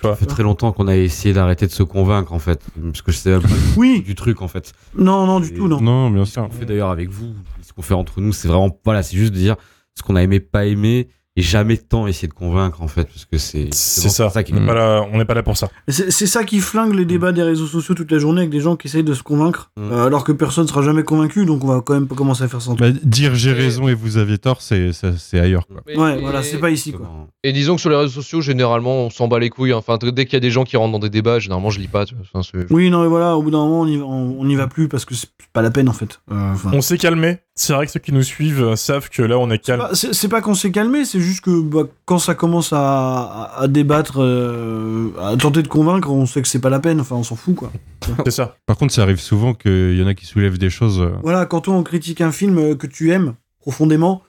Tu 0.00 0.06
vois. 0.06 0.10
Ça 0.12 0.16
fait 0.20 0.26
très 0.26 0.42
longtemps 0.42 0.72
qu'on 0.72 0.88
a 0.88 0.96
essayé 0.96 1.34
d'arrêter 1.34 1.66
de 1.66 1.72
se 1.72 1.82
convaincre 1.82 2.32
en 2.32 2.38
fait. 2.38 2.60
Parce 2.82 3.02
que 3.02 3.12
c'est 3.12 3.32
un 3.34 3.40
peu 3.40 3.48
Oui, 3.76 4.02
du 4.02 4.14
truc 4.14 4.42
en 4.42 4.48
fait. 4.48 4.72
non, 4.96 5.26
non, 5.26 5.40
du 5.40 5.48
Et- 5.48 5.54
tout, 5.54 5.68
non. 5.68 5.80
Non, 5.80 6.10
bien 6.10 6.24
Ce 6.24 6.32
sûr. 6.32 6.42
qu'on 6.48 6.50
fait 6.50 6.64
d'ailleurs 6.66 6.90
avec 6.90 7.10
vous, 7.10 7.34
ce 7.62 7.72
qu'on 7.72 7.82
fait 7.82 7.94
entre 7.94 8.20
nous, 8.20 8.32
c'est 8.32 8.48
vraiment. 8.48 8.70
Voilà, 8.84 9.02
c'est 9.02 9.16
juste 9.16 9.32
de 9.32 9.38
dire 9.38 9.56
ce 9.94 10.02
qu'on 10.02 10.16
a 10.16 10.22
aimé, 10.22 10.40
pas 10.40 10.66
aimé. 10.66 11.08
Et 11.40 11.42
jamais 11.42 11.76
de 11.76 11.80
temps 11.82 12.06
essayer 12.06 12.28
de 12.28 12.34
convaincre 12.34 12.82
en 12.82 12.88
fait. 12.88 13.04
Parce 13.04 13.24
que 13.24 13.38
c'est. 13.38 13.68
C'est 13.72 14.08
ça. 14.10 14.28
ça 14.30 14.42
qui 14.42 14.52
On 14.52 14.56
est 14.56 14.60
n'est 14.60 14.66
pas 14.66 14.74
là- 14.74 15.06
on 15.10 15.16
n'est 15.18 15.24
pas 15.24 15.34
là 15.34 15.42
pour 15.42 15.56
ça. 15.56 15.68
C'est 15.88 16.10
ça 16.26 16.44
qui 16.44 16.60
flingue 16.60 16.94
les 16.94 17.04
débats 17.06 17.32
des 17.32 17.42
réseaux 17.42 17.66
sociaux 17.66 17.94
toute 17.94 18.10
la 18.12 18.18
journée 18.18 18.40
avec 18.42 18.50
des 18.50 18.60
gens 18.60 18.76
qui 18.76 18.88
essayent 18.88 19.02
de 19.04 19.14
se 19.14 19.22
convaincre, 19.22 19.70
Mm. 19.76 19.92
euh, 19.92 20.06
alors 20.06 20.22
que 20.24 20.32
personne 20.32 20.68
sera 20.68 20.82
jamais 20.82 21.02
convaincu, 21.02 21.46
donc 21.46 21.64
on 21.64 21.68
va 21.68 21.80
quand 21.80 21.94
même 21.94 22.06
pas 22.06 22.14
commencer 22.14 22.44
à 22.44 22.48
faire 22.48 22.60
ça. 22.60 22.72
Bah, 22.78 22.90
dire 23.02 23.34
j'ai 23.34 23.50
Et- 23.50 23.54
raison 23.54 23.88
et 23.88 23.94
vous 23.94 24.16
avez 24.18 24.38
tort, 24.38 24.60
c'est 24.60 24.90
c'est 24.92 25.38
ailleurs. 25.40 25.66
Quoi. 25.66 25.80
Et- 25.88 25.96
Ouais, 25.98 26.18
et- 26.18 26.20
voilà, 26.20 26.42
c'est 26.42 26.58
pas 26.58 26.70
ici, 26.70 26.92
quoi. 26.92 27.08
Et 27.42 27.52
disons 27.52 27.74
que 27.76 27.80
sur 27.80 27.90
les 27.90 27.96
réseaux 27.96 28.10
sociaux, 28.20 28.40
généralement, 28.40 29.06
on 29.06 29.10
s'en 29.10 29.28
bat 29.28 29.38
les 29.38 29.48
couilles. 29.50 29.72
Enfin, 29.72 29.96
dès 30.02 30.24
qu'il 30.26 30.34
y 30.34 30.36
a 30.36 30.40
des 30.40 30.50
gens 30.50 30.64
qui 30.64 30.76
rentrent 30.76 30.92
dans 30.92 30.98
des 30.98 31.08
débats, 31.10 31.38
généralement, 31.38 31.70
je 31.70 31.80
lis 31.80 31.88
pas. 31.88 32.04
tu 32.04 32.14
vois. 32.32 32.42
Oui, 32.70 32.90
non, 32.90 33.02
mais 33.02 33.08
voilà, 33.08 33.36
au 33.36 33.42
bout 33.42 33.50
d'un 33.50 33.58
moment, 33.58 33.80
on 33.80 33.86
y, 33.86 33.96
va- 33.96 34.04
on, 34.04 34.36
on 34.38 34.48
y 34.48 34.54
va 34.56 34.66
plus 34.66 34.88
parce 34.88 35.04
que 35.04 35.14
c'est 35.14 35.28
pas 35.52 35.62
la 35.62 35.70
peine 35.70 35.88
en 35.88 35.92
fait. 35.94 36.20
Euh, 36.30 36.52
On 36.72 36.80
s'est 36.80 36.98
calmé. 36.98 37.38
C'est 37.62 37.74
vrai 37.74 37.84
que 37.84 37.92
ceux 37.92 38.00
qui 38.00 38.12
nous 38.14 38.22
suivent 38.22 38.62
euh, 38.62 38.74
savent 38.74 39.10
que 39.10 39.20
là 39.20 39.36
on 39.38 39.50
est 39.50 39.58
calme. 39.58 39.86
c'est 39.92 40.28
pas 40.28 40.40
qu'on 40.40 40.54
s'est 40.54 40.70
calmé, 40.70 41.04
c'est 41.04 41.20
juste 41.20 41.42
que 41.42 41.60
bah, 41.60 41.82
quand 42.06 42.18
ça 42.18 42.34
commence 42.34 42.72
à, 42.72 42.78
à, 42.78 43.60
à 43.62 43.68
débattre, 43.68 44.22
euh, 44.22 45.10
à 45.20 45.36
tenter 45.36 45.62
de 45.62 45.68
convaincre, 45.68 46.08
on 46.10 46.24
sait 46.24 46.40
que 46.40 46.48
c'est 46.48 46.58
pas 46.58 46.70
la 46.70 46.80
peine, 46.80 47.00
enfin 47.02 47.16
on 47.16 47.22
s'en 47.22 47.36
fout 47.36 47.54
quoi. 47.54 47.70
C'est 48.24 48.30
ça. 48.30 48.56
Par 48.64 48.78
contre, 48.78 48.94
ça 48.94 49.02
arrive 49.02 49.20
souvent 49.20 49.52
qu'il 49.52 49.94
y 49.98 50.02
en 50.02 50.06
a 50.06 50.14
qui 50.14 50.24
soulèvent 50.24 50.56
des 50.56 50.70
choses. 50.70 51.00
euh, 51.02 51.10
Voilà, 51.22 51.44
quand 51.44 51.68
on 51.68 51.82
critique 51.82 52.22
un 52.22 52.32
film 52.32 52.78
que 52.78 52.86
tu 52.86 53.10
aimes 53.12 53.34
profondément, 53.60 54.22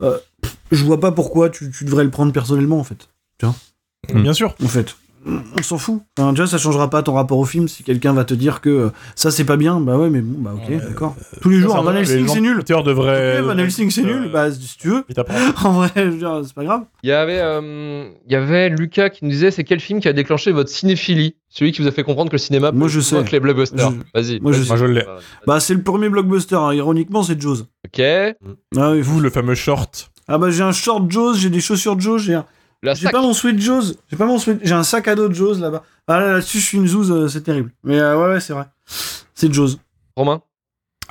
euh, 0.00 0.16
je 0.70 0.84
vois 0.84 1.00
pas 1.00 1.10
pourquoi 1.10 1.50
tu, 1.50 1.72
tu 1.72 1.84
devrais 1.84 2.04
le 2.04 2.10
prendre 2.10 2.32
personnellement 2.32 2.78
en 2.78 2.84
fait. 2.84 3.08
Bien 4.14 4.32
sûr. 4.32 4.54
en 4.64 4.68
fait. 4.68 4.94
On 5.26 5.62
s'en 5.62 5.76
fout. 5.78 6.02
Enfin, 6.18 6.30
déjà, 6.32 6.46
ça 6.46 6.56
changera 6.56 6.88
pas 6.88 7.02
ton 7.02 7.14
rapport 7.14 7.38
au 7.38 7.44
film 7.44 7.66
si 7.66 7.82
quelqu'un 7.82 8.12
va 8.12 8.24
te 8.24 8.32
dire 8.34 8.60
que 8.60 8.68
euh, 8.70 8.90
ça 9.16 9.30
c'est 9.32 9.44
pas 9.44 9.56
bien. 9.56 9.80
Bah 9.80 9.98
ouais, 9.98 10.08
mais 10.08 10.20
bon, 10.20 10.38
bah 10.40 10.52
ok, 10.54 10.68
Ouais. 10.68 10.76
d'accord. 10.76 11.16
Tous 11.40 11.48
les 11.48 11.58
jours, 11.58 11.74
Van 11.82 11.92
Helsing 11.92 12.28
c'est 12.28 12.40
nul. 12.40 12.60
Ok, 12.60 12.70
Van 12.70 13.58
Helsing 13.58 13.90
c'est 13.90 14.02
nul. 14.02 14.30
Bah 14.32 14.50
si 14.52 14.78
tu 14.78 14.88
veux. 14.88 15.04
En 15.64 15.72
vrai, 15.72 15.90
je 15.96 16.02
veux 16.02 16.18
dire, 16.18 16.40
c'est 16.44 16.54
pas 16.54 16.62
grave. 16.64 16.82
Il 17.02 17.08
y 17.08 17.12
avait, 17.12 17.40
euh, 17.40 18.08
il 18.26 18.32
y 18.32 18.36
avait 18.36 18.68
Lucas 18.68 19.10
qui 19.10 19.24
nous 19.24 19.30
disait 19.32 19.50
c'est 19.50 19.64
quel 19.64 19.80
film 19.80 19.98
qui 20.00 20.06
a 20.08 20.12
déclenché 20.12 20.52
votre 20.52 20.70
cinéphilie? 20.70 21.34
Celui 21.48 21.72
qui 21.72 21.80
vous 21.82 21.88
a 21.88 21.92
fait 21.92 22.02
comprendre 22.04 22.30
que 22.30 22.34
le 22.34 22.38
cinéma 22.38 22.70
Moi, 22.70 22.86
peut 22.86 22.92
je 22.92 23.00
sais. 23.00 23.24
que 23.24 23.30
les 23.32 23.40
blockbusters. 23.40 23.90
Je- 23.90 23.96
Vas-y. 24.20 24.40
moi, 24.40 24.52
je 24.52 24.58
vas-y. 24.58 24.66
sais. 24.66 24.68
Moi, 24.68 24.76
je 24.76 24.84
l'ai. 24.84 25.04
Bah 25.46 25.58
c'est 25.58 25.74
le 25.74 25.82
premier 25.82 26.08
blockbuster. 26.08 26.54
hein. 26.56 26.72
Ironiquement, 26.74 27.22
c'est 27.22 27.40
Jaws. 27.40 27.62
Ok. 27.86 28.00
Ah 28.00 28.90
oui. 28.92 29.00
Vous, 29.00 29.20
le 29.20 29.30
fameux 29.30 29.54
short. 29.54 30.10
Ah 30.28 30.38
bah 30.38 30.50
j'ai 30.50 30.62
un 30.62 30.72
short 30.72 31.10
Jaws, 31.10 31.34
j'ai 31.34 31.50
des 31.50 31.60
chaussures 31.60 31.98
Jaws, 32.00 32.18
j'ai 32.18 32.34
un- 32.34 32.44
La 32.86 32.94
j'ai 32.94 33.02
sac. 33.02 33.12
pas 33.12 33.20
mon 33.20 33.32
sweat 33.34 33.58
Jaws, 33.60 33.94
j'ai 34.08 34.16
pas 34.16 34.26
mon 34.26 34.38
sweat, 34.38 34.60
j'ai 34.62 34.72
un 34.72 34.84
sac 34.84 35.08
à 35.08 35.14
dos 35.14 35.28
de 35.28 35.34
Jaws 35.34 35.58
là-bas. 35.58 35.82
Ah 36.06 36.20
là 36.20 36.32
là-dessus, 36.34 36.60
je 36.60 36.66
suis 36.66 36.78
une 36.78 36.86
zouze, 36.86 37.10
euh, 37.10 37.28
c'est 37.28 37.42
terrible. 37.42 37.72
Mais 37.82 37.98
euh, 37.98 38.16
ouais, 38.16 38.34
ouais, 38.34 38.40
c'est 38.40 38.52
vrai. 38.52 38.64
C'est 39.34 39.52
Jaws. 39.52 39.76
Romain. 40.14 40.40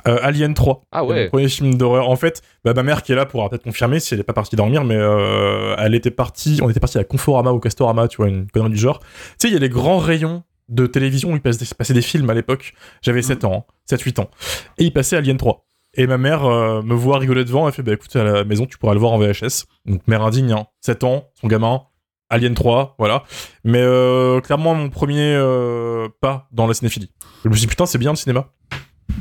Euh, 0.08 0.18
Alien 0.22 0.54
3. 0.54 0.84
Ah 0.92 1.04
ouais. 1.04 1.24
Mon 1.24 1.30
premier 1.30 1.48
film 1.48 1.74
d'horreur. 1.74 2.08
En 2.08 2.16
fait, 2.16 2.40
bah, 2.64 2.72
ma 2.74 2.82
mère 2.82 3.02
qui 3.02 3.12
est 3.12 3.14
là 3.14 3.26
pourra 3.26 3.48
peut-être 3.50 3.64
confirmer 3.64 4.00
si 4.00 4.14
elle 4.14 4.20
est 4.20 4.24
pas 4.24 4.32
partie 4.32 4.56
dormir, 4.56 4.84
mais 4.84 4.96
euh, 4.96 5.74
elle 5.78 5.94
était 5.94 6.10
partie. 6.10 6.60
On 6.62 6.70
était 6.70 6.80
parti 6.80 6.98
à 6.98 7.04
Conforama 7.04 7.52
ou 7.52 7.60
Castorama, 7.60 8.08
tu 8.08 8.18
vois, 8.18 8.28
une 8.28 8.50
connerie 8.50 8.70
du 8.70 8.78
genre. 8.78 9.00
Tu 9.00 9.06
sais, 9.38 9.48
il 9.48 9.52
y 9.52 9.56
a 9.56 9.60
les 9.60 9.68
grands 9.68 9.98
rayons 9.98 10.44
de 10.68 10.86
télévision 10.86 11.32
où 11.32 11.36
il 11.36 11.40
passait 11.40 11.94
des 11.94 12.02
films 12.02 12.30
à 12.30 12.34
l'époque. 12.34 12.72
J'avais 13.02 13.22
7 13.22 13.44
ans, 13.44 13.66
7-8 13.90 14.20
ans. 14.20 14.30
Et 14.78 14.84
il 14.84 14.92
passait 14.92 15.16
Alien 15.16 15.36
3. 15.36 15.65
Et 15.96 16.06
ma 16.06 16.18
mère 16.18 16.44
euh, 16.44 16.82
me 16.82 16.94
voit 16.94 17.18
rigoler 17.18 17.44
devant, 17.44 17.66
elle 17.66 17.72
fait 17.74 17.82
bah 17.82 17.92
écoute, 17.94 18.14
à 18.16 18.22
la 18.24 18.44
maison, 18.44 18.66
tu 18.66 18.76
pourras 18.78 18.92
le 18.94 19.00
voir 19.00 19.12
en 19.12 19.18
VHS. 19.18 19.64
Donc, 19.86 20.02
mère 20.06 20.22
indigne, 20.22 20.52
hein. 20.52 20.66
7 20.82 21.04
ans, 21.04 21.30
son 21.40 21.46
gamin, 21.48 21.82
Alien 22.28 22.54
3, 22.54 22.96
voilà. 22.98 23.22
Mais 23.64 23.80
euh, 23.80 24.40
clairement, 24.40 24.74
mon 24.74 24.90
premier 24.90 25.34
euh, 25.34 26.08
pas 26.20 26.48
dans 26.52 26.66
la 26.66 26.74
cinéphilie. 26.74 27.10
Je 27.44 27.48
me 27.48 27.54
suis 27.54 27.62
dit, 27.62 27.66
putain, 27.68 27.86
c'est 27.86 27.98
bien 27.98 28.10
le 28.10 28.16
cinéma. 28.16 28.48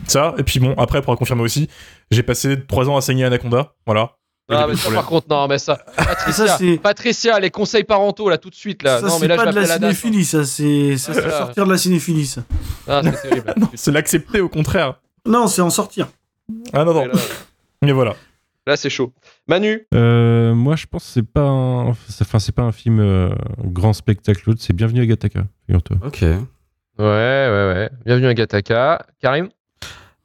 Ça, 0.07 0.33
et 0.37 0.43
puis 0.43 0.59
bon, 0.59 0.73
après, 0.77 1.01
pour 1.01 1.15
confirmer 1.17 1.43
aussi, 1.43 1.69
j'ai 2.11 2.23
passé 2.23 2.57
3 2.67 2.89
ans 2.89 2.97
à 2.97 3.01
saigner 3.01 3.23
Anaconda, 3.23 3.73
voilà. 3.85 4.17
Ah, 4.51 4.67
mais 4.67 4.75
ça, 4.75 4.91
par 4.91 5.05
contre, 5.07 5.27
non, 5.29 5.47
mais 5.47 5.57
ça. 5.57 5.77
Patricia, 5.97 6.47
Ça, 6.47 6.57
c'est- 6.57 6.77
Patricia, 6.77 7.39
les 7.39 7.49
conseils 7.49 7.83
parentaux, 7.83 8.29
là, 8.29 8.37
tout 8.37 8.49
de 8.51 8.55
suite, 8.55 8.83
là. 8.83 8.99
ça 8.99 9.07
non, 9.07 9.13
mais 9.13 9.21
c'est 9.21 9.27
là, 9.29 9.35
pas 9.37 9.45
je 9.45 9.49
de 9.51 9.55
la 9.55 9.67
date. 9.67 9.79
cinéphilie, 9.79 10.25
ça 10.25 10.43
c'est 10.45 10.97
ça, 10.97 11.13
c'est 11.13 11.21
Voilà. 11.21 11.37
sortir 11.37 11.65
de 11.65 11.71
la 11.71 11.77
cinéphilie 11.79 12.25
ça. 12.27 12.41
Ah, 12.87 13.01
c'est 13.03 13.29
terrible. 13.29 13.53
C'est 13.73 13.91
l'accepter 13.91 14.41
au 14.41 14.49
contraire. 14.49 14.99
Non, 15.25 15.47
c'est 15.47 15.61
en 15.63 15.71
sortir. 15.71 16.07
Ah 16.73 16.83
non, 16.83 16.93
non. 16.93 17.07
Mais 17.81 17.91
voilà. 17.93 18.15
Là, 18.67 18.75
c'est 18.75 18.89
chaud. 18.89 19.13
Manu 19.47 19.85
euh, 19.93 20.55
Moi, 20.55 20.75
je 20.75 20.87
pense 20.87 21.05
que 21.05 21.11
c'est 21.11 21.27
pas 21.27 21.47
un, 21.47 21.87
enfin, 21.87 22.39
c'est 22.39 22.55
pas 22.55 22.63
un 22.63 22.71
film 22.71 22.99
euh, 22.99 23.29
grand 23.63 23.93
spectacle. 23.93 24.53
C'est 24.57 24.73
Bienvenue 24.73 25.01
à 25.01 25.05
Gataka, 25.05 25.45
figure-toi. 25.67 25.97
Ok. 26.03 26.21
Ouais, 26.21 26.35
ouais, 26.97 27.73
ouais. 27.73 27.89
Bienvenue 28.05 28.27
à 28.27 28.33
Gataka. 28.33 29.05
Karim 29.21 29.49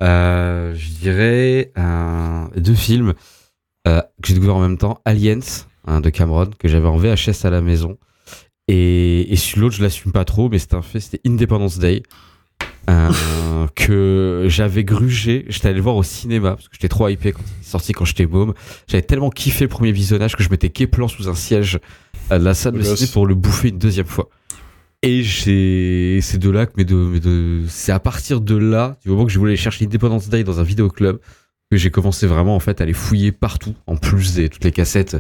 euh, 0.03 0.75
Je 0.75 0.89
dirais 1.01 1.73
deux 2.57 2.75
films 2.75 3.15
que 3.85 4.01
j'ai 4.25 4.35
découvert 4.35 4.57
en 4.57 4.63
même 4.63 4.79
temps. 4.79 5.01
Aliens 5.05 5.41
hein, 5.87 6.01
de 6.01 6.09
Cameron, 6.09 6.51
que 6.59 6.69
j'avais 6.69 6.89
en 6.89 6.97
VHS 6.97 7.45
à 7.45 7.51
la 7.51 7.61
maison. 7.61 7.99
Et, 8.69 9.33
et 9.33 9.37
l'autre, 9.57 9.75
je 9.75 9.83
l'assume 9.83 10.13
pas 10.13 10.25
trop, 10.25 10.49
mais 10.49 10.59
c'est 10.59 10.75
un 10.75 10.83
fait, 10.83 11.01
c'était 11.01 11.21
Independence 11.29 11.79
Day. 11.79 12.03
Euh, 12.91 13.67
que 13.75 14.45
j'avais 14.49 14.85
grugé. 14.85 15.45
J'étais 15.49 15.69
allé 15.69 15.77
le 15.77 15.83
voir 15.83 15.97
au 15.97 16.03
cinéma 16.03 16.51
parce 16.51 16.69
que 16.69 16.75
j'étais 16.75 16.89
trop 16.89 17.09
hypé 17.09 17.33
quand 17.33 17.43
il 17.43 17.61
est 17.61 17.71
sorti 17.71 17.93
quand 17.93 18.05
j'étais 18.05 18.27
môme. 18.27 18.55
J'avais 18.87 19.03
tellement 19.03 19.31
kiffé 19.31 19.65
le 19.65 19.69
premier 19.69 19.93
visionnage 19.93 20.37
que 20.37 20.43
je 20.43 20.51
m'étais 20.51 20.71
quéplant 20.71 21.09
sous 21.09 21.29
un 21.29 21.35
siège 21.35 21.79
à 22.31 22.39
la 22.39 22.55
salle 22.55 22.75
de 22.75 22.83
cinéma 22.83 23.13
pour 23.13 23.27
le 23.27 23.35
bouffer 23.35 23.69
une 23.69 23.79
deuxième 23.79 24.07
fois. 24.07 24.29
Et 25.03 25.23
j'ai, 25.23 26.21
c'est 26.21 26.39
de 26.39 26.51
là 26.51 26.67
que 26.67 26.73
mes 26.77 26.85
deux, 26.85 27.21
deux, 27.21 27.65
c'est 27.69 27.93
à 27.93 28.01
partir 28.01 28.41
de 28.41 28.57
là, 28.57 28.99
du 29.03 29.11
moment 29.11 29.25
que 29.25 29.33
je 29.33 29.39
voulais 29.39 29.57
chercher 29.57 29.87
Independence 29.87 30.29
Day 30.29 30.45
dans 30.45 30.61
un 30.61 30.63
vidéoclub, 30.63 31.19
que 31.71 31.77
j'ai 31.79 31.91
commencé 31.91 32.27
vraiment 32.27 32.55
en 32.55 32.61
fait 32.61 32.81
à 32.81 32.85
aller 32.85 32.93
fouiller 32.93 33.33
partout, 33.33 33.75
en 33.87 33.97
plus 33.97 34.35
des 34.35 34.51
toutes 34.51 34.65
les 34.65 34.73
cassettes 34.73 35.17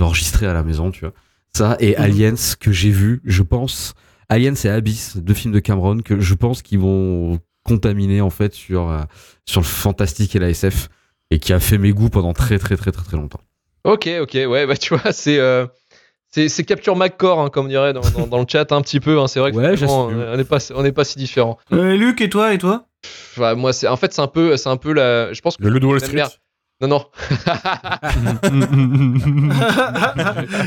enregistrées 0.00 0.46
à 0.46 0.52
la 0.52 0.62
maison, 0.62 0.90
tu 0.92 1.00
vois. 1.00 1.12
Ça 1.56 1.76
et 1.80 1.96
mhm. 1.96 2.02
Aliens 2.02 2.54
que 2.60 2.70
j'ai 2.70 2.90
vu, 2.90 3.20
je 3.24 3.42
pense, 3.42 3.94
Aliens 4.28 4.54
et 4.64 4.68
Abyss, 4.68 5.16
deux 5.16 5.34
films 5.34 5.54
de 5.54 5.60
Cameron 5.60 5.98
que 5.98 6.20
je 6.20 6.34
pense 6.34 6.62
qu'ils 6.62 6.78
vont 6.78 7.38
contaminer 7.64 8.20
en 8.20 8.30
fait 8.30 8.54
sur 8.54 8.90
euh, 8.90 9.00
sur 9.44 9.60
le 9.60 9.66
fantastique 9.66 10.36
et 10.36 10.38
la 10.38 10.50
SF 10.50 10.88
et 11.30 11.38
qui 11.38 11.52
a 11.52 11.60
fait 11.60 11.78
mes 11.78 11.92
goûts 11.92 12.10
pendant 12.10 12.32
très 12.32 12.58
très 12.58 12.76
très 12.76 12.92
très 12.92 13.04
très 13.04 13.16
longtemps. 13.16 13.40
Ok, 13.84 14.08
ok, 14.20 14.34
ouais, 14.34 14.66
bah 14.66 14.76
tu 14.76 14.96
vois, 14.96 15.12
c'est 15.12 15.38
euh, 15.38 15.66
c'est 16.30 16.64
capture 16.64 16.96
McCore, 16.96 17.40
hein, 17.40 17.50
comme 17.50 17.66
on 17.66 17.68
dirait 17.68 17.92
dans, 17.92 18.02
dans, 18.26 18.40
le 18.40 18.46
chat 18.48 18.70
un 18.72 18.82
petit 18.82 19.00
peu. 19.00 19.18
Hein, 19.18 19.26
c'est 19.26 19.40
vrai 19.40 19.52
que 19.52 19.56
ouais, 19.56 19.74
on 19.88 20.36
n'est 20.36 20.44
pas 20.44 20.58
on 20.74 20.82
n'est 20.82 20.92
pas 20.92 21.04
si 21.04 21.18
différents. 21.18 21.58
Euh, 21.72 21.96
Luc 21.96 22.20
et 22.20 22.28
toi 22.28 22.52
et 22.52 22.58
toi? 22.58 22.84
Bah, 23.36 23.54
Moi, 23.54 23.72
c'est 23.72 23.88
en 23.88 23.96
fait 23.96 24.12
c'est 24.12 24.22
un 24.22 24.26
peu 24.26 24.56
c'est 24.56 24.68
un 24.68 24.76
peu 24.76 24.92
la, 24.92 25.32
je 25.32 25.40
pense 25.40 25.56
que 25.56 25.62
le 25.62 25.70
Loup 25.70 25.88
Wall 25.88 26.00
Street. 26.00 26.24
Non, 26.80 26.88
non. 26.88 27.06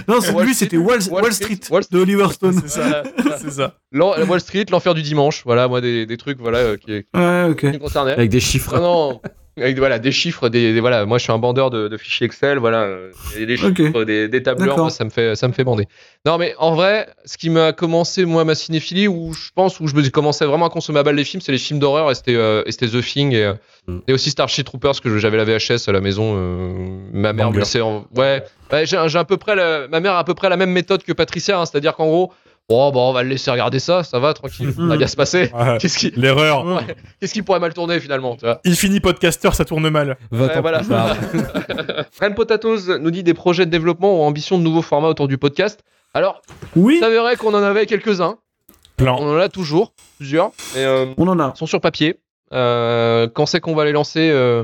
non, 0.08 0.20
lui, 0.42 0.56
c'était 0.56 0.78
Wall, 0.78 1.02
Street, 1.02 1.60
de 1.92 2.00
Oliver 2.00 2.28
Stone. 2.32 2.60
C'est 2.62 2.82
ça. 2.82 3.04
c'est 3.38 3.52
ça. 3.52 3.76
Wall 3.94 4.42
Street, 4.42 4.66
l'enfer 4.72 4.96
du 4.96 5.04
dimanche. 5.04 5.44
Voilà, 5.46 5.68
moi, 5.68 5.82
des, 5.82 6.08
des 6.08 6.18
trucs 6.18 6.40
voilà, 6.40 6.58
euh, 6.58 6.78
qui, 6.78 7.04
qui, 7.04 7.68
me 7.68 7.78
concernaient. 7.78 8.14
Avec 8.14 8.32
des 8.32 8.40
chiffres. 8.40 8.76
Non, 8.76 8.82
non 8.82 9.22
avec 9.62 9.78
voilà 9.78 10.00
des 10.00 10.12
chiffres 10.12 10.50
des, 10.50 10.80
voilà 10.80 11.06
moi 11.06 11.18
je 11.18 11.24
suis 11.24 11.32
un 11.32 11.38
bandeur 11.38 11.70
de, 11.70 11.96
fichiers 11.98 12.26
Excel 12.26 12.58
voilà 12.58 12.88
des 13.36 13.58
chiffres 13.58 14.04
des, 14.04 14.28
des 14.28 14.44
tableurs 14.44 14.92
ça 14.92 15.04
me 15.04 15.10
fait 15.10 15.36
ça 15.36 15.48
me 15.48 15.54
fait 15.54 15.64
bander. 15.64 15.88
Non 16.26 16.38
mais 16.38 16.56
en 16.58 16.74
vrai 16.74 17.08
ce 17.26 17.38
qui 17.38 17.50
m'a 17.50 17.72
commencé 17.74 18.26
moi 18.26 18.44
ma 18.44 18.56
cinéphilie 18.56 19.08
où 19.08 19.34
je 19.34 19.50
pense 19.54 19.80
où 19.80 19.88
je 19.88 19.96
me 19.96 20.08
commençais 20.10 20.46
vraiment 20.46 20.68
à 20.68 20.70
consommer 20.70 21.00
à 21.00 21.04
balle 21.04 21.16
les 21.16 21.24
films 21.24 21.42
c'est 21.42 21.52
les 21.52 21.58
films 21.58 21.80
d'horreur 21.80 22.12
et 22.12 22.16
c'était 22.16 22.36
euh, 22.36 22.64
The 22.64 23.02
Thing 23.02 23.34
et, 23.34 23.54
mm. 23.88 24.00
et 24.08 24.14
aussi 24.14 24.30
Starship 24.30 24.66
Troopers 24.66 25.02
que 25.02 25.18
j'avais 25.18 25.38
la 25.38 25.46
VHS 25.46 25.88
à 25.88 25.92
la 25.92 26.02
maison 26.02 26.34
euh, 26.36 27.00
ma 27.12 27.34
mère 27.34 27.52
me 27.52 27.82
en... 27.82 28.06
ouais, 28.16 28.44
j'ai 28.84 28.98
à 28.98 29.26
peu 29.26 29.38
près 29.38 29.56
ma 29.88 30.00
mère 30.00 30.14
a 30.14 30.20
à 30.20 30.24
peu 30.24 30.34
près 30.34 30.50
la 30.50 30.58
même 30.58 30.72
méthode 30.72 31.04
que 31.04 31.14
Patricia 31.14 31.60
hein, 31.60 31.66
c'est-à-dire 31.66 31.96
qu'en 31.96 32.08
gros 32.08 32.34
Oh, 32.72 32.92
bon, 32.94 33.10
on 33.10 33.14
va 33.14 33.24
le 33.24 33.30
laisser 33.30 33.50
regarder 33.50 33.80
ça, 33.80 34.04
ça 34.04 34.20
va, 34.20 34.36
tranquille, 34.36 34.72
ça 34.76 34.84
va 34.84 34.96
bien 34.96 35.08
se 35.08 35.16
passer. 35.16 35.52
Qu'est-ce 35.80 35.98
qui... 35.98 36.12
L'erreur. 36.16 36.84
Qu'est-ce 37.20 37.34
qui 37.34 37.42
pourrait 37.42 37.60
mal 37.60 37.74
tourner 37.74 38.00
finalement 38.00 38.36
tu 38.36 38.46
vois? 38.46 38.62
Il 38.64 38.76
finit 38.76 39.00
podcaster, 39.00 39.50
ça 39.54 39.66
tourne 39.66 39.90
mal. 39.90 40.18
Ouais, 40.32 40.62
voilà. 40.62 40.82
Ren 42.22 42.34
Potatoes 42.36 43.00
nous 43.00 43.10
dit 43.10 43.24
des 43.24 43.34
projets 43.34 43.66
de 43.66 43.72
développement 43.72 44.20
ou 44.20 44.24
ambition 44.24 44.60
de 44.60 44.64
nouveaux 44.64 44.84
formats 44.84 45.08
autour 45.08 45.28
du 45.28 45.40
podcast. 45.40 45.84
Alors, 46.14 46.42
oui. 46.76 47.00
ça 47.00 47.10
verrait 47.10 47.38
qu'on 47.38 47.56
en 47.56 47.64
avait 47.64 47.88
quelques-uns. 47.88 48.38
Plein. 48.98 49.14
On 49.14 49.36
en 49.36 49.38
a 49.38 49.50
toujours, 49.50 49.94
plusieurs. 50.18 50.52
Euh, 50.76 51.08
on 51.18 51.28
en 51.28 51.40
a. 51.40 51.54
Ils 51.56 51.58
sont 51.58 51.66
sur 51.66 51.82
papier. 51.82 52.20
Euh, 52.54 53.28
quand 53.34 53.48
c'est 53.48 53.60
qu'on 53.60 53.76
va 53.76 53.86
les 53.86 53.92
lancer 53.92 54.30
euh, 54.32 54.64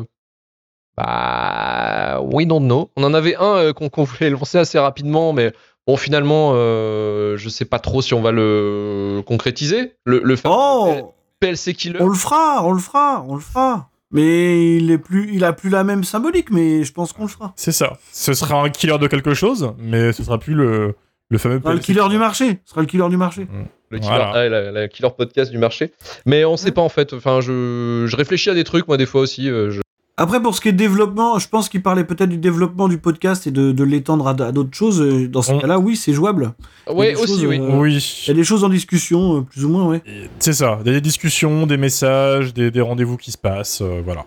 Bah, 0.97 2.19
we 2.21 2.45
don't 2.45 2.65
know. 2.65 2.91
On 2.95 3.03
en 3.03 3.13
avait 3.15 3.35
un 3.35 3.73
qu'on 3.73 4.03
voulait 4.03 4.29
lancer 4.29 4.59
assez 4.59 4.77
rapidement, 4.77 5.33
mais 5.33 5.53
Bon, 5.87 5.97
finalement, 5.97 6.53
euh, 6.55 7.37
je 7.37 7.49
sais 7.49 7.65
pas 7.65 7.79
trop 7.79 8.01
si 8.01 8.13
on 8.13 8.21
va 8.21 8.31
le 8.31 9.21
concrétiser. 9.25 9.93
Le, 10.05 10.19
le 10.23 10.35
oh 10.45 11.13
PLC 11.39 11.73
Killer. 11.73 11.99
On 12.01 12.07
le 12.07 12.15
fera, 12.15 12.65
on 12.65 12.71
le 12.71 12.79
fera, 12.79 13.23
on 13.27 13.35
le 13.35 13.41
fera. 13.41 13.89
Mais 14.11 14.77
il 14.77 14.91
est 14.91 14.97
plus, 14.97 15.29
il 15.33 15.43
a 15.43 15.53
plus 15.53 15.69
la 15.69 15.83
même 15.83 16.03
symbolique, 16.03 16.49
mais 16.49 16.83
je 16.83 16.93
pense 16.93 17.11
qu'on 17.13 17.23
le 17.23 17.29
fera. 17.29 17.53
C'est 17.55 17.71
ça. 17.71 17.97
Ce 18.11 18.33
sera 18.33 18.61
un 18.61 18.69
killer 18.69 18.97
de 18.97 19.07
quelque 19.07 19.33
chose, 19.33 19.73
mais 19.77 20.13
ce 20.13 20.23
sera 20.23 20.39
plus 20.39 20.53
le, 20.53 20.95
le 21.29 21.37
fameux. 21.37 21.61
le 21.63 21.79
killer 21.79 22.07
du 22.09 22.17
marché. 22.17 22.61
Ce 22.65 22.71
sera 22.71 22.81
le 22.81 22.87
killer 22.87 23.09
du 23.09 23.17
marché. 23.17 23.43
Mmh. 23.43 23.65
Le 23.89 23.99
killer, 23.99 24.31
ah, 24.33 24.49
la, 24.49 24.87
killer 24.87 25.09
podcast 25.15 25.51
du 25.51 25.57
marché. 25.57 25.91
Mais 26.25 26.45
on 26.45 26.57
sait 26.57 26.71
pas 26.71 26.81
en 26.81 26.89
fait. 26.89 27.13
Enfin, 27.13 27.41
je, 27.41 28.05
je, 28.07 28.15
réfléchis 28.15 28.49
à 28.49 28.53
des 28.53 28.63
trucs 28.63 28.87
moi 28.87 28.97
des 28.97 29.05
fois 29.05 29.21
aussi. 29.21 29.49
Euh, 29.49 29.69
je, 29.69 29.81
après, 30.17 30.41
pour 30.41 30.55
ce 30.55 30.61
qui 30.61 30.69
est 30.69 30.73
développement, 30.73 31.39
je 31.39 31.49
pense 31.49 31.67
qu'il 31.67 31.83
parlait 31.83 32.05
peut-être 32.05 32.29
du 32.29 32.37
développement 32.37 32.87
du 32.87 32.97
podcast 32.97 33.47
et 33.47 33.51
de, 33.51 33.83
l'étendre 33.83 34.27
à, 34.27 34.33
d'autres 34.33 34.73
choses. 34.75 35.01
Euh, 35.01 35.27
dans 35.27 35.41
ce 35.41 35.51
cas-là, 35.51 35.77
oui, 35.77 35.97
c'est 35.97 36.13
jouable. 36.13 36.53
Oui, 36.89 37.13
aussi, 37.15 37.45
oui. 37.45 37.59
Euh, 37.59 37.77
oui. 37.77 38.23
Il 38.23 38.27
y 38.29 38.31
a 38.31 38.33
des 38.33 38.45
choses 38.45 38.63
en 38.63 38.69
discussion, 38.69 39.39
euh, 39.39 39.41
plus 39.41 39.65
ou 39.65 39.69
moins, 39.69 39.85
oui. 39.87 39.97
C'est 40.39 40.53
ça. 40.53 40.79
Il 40.81 40.87
y 40.87 40.91
a 40.91 40.93
des 40.93 41.01
discussions, 41.01 41.67
des 41.67 41.75
messages, 41.75 42.53
des, 42.53 42.81
rendez-vous 42.81 43.17
qui 43.17 43.31
se 43.31 43.37
passent, 43.37 43.81
voilà. 43.81 44.25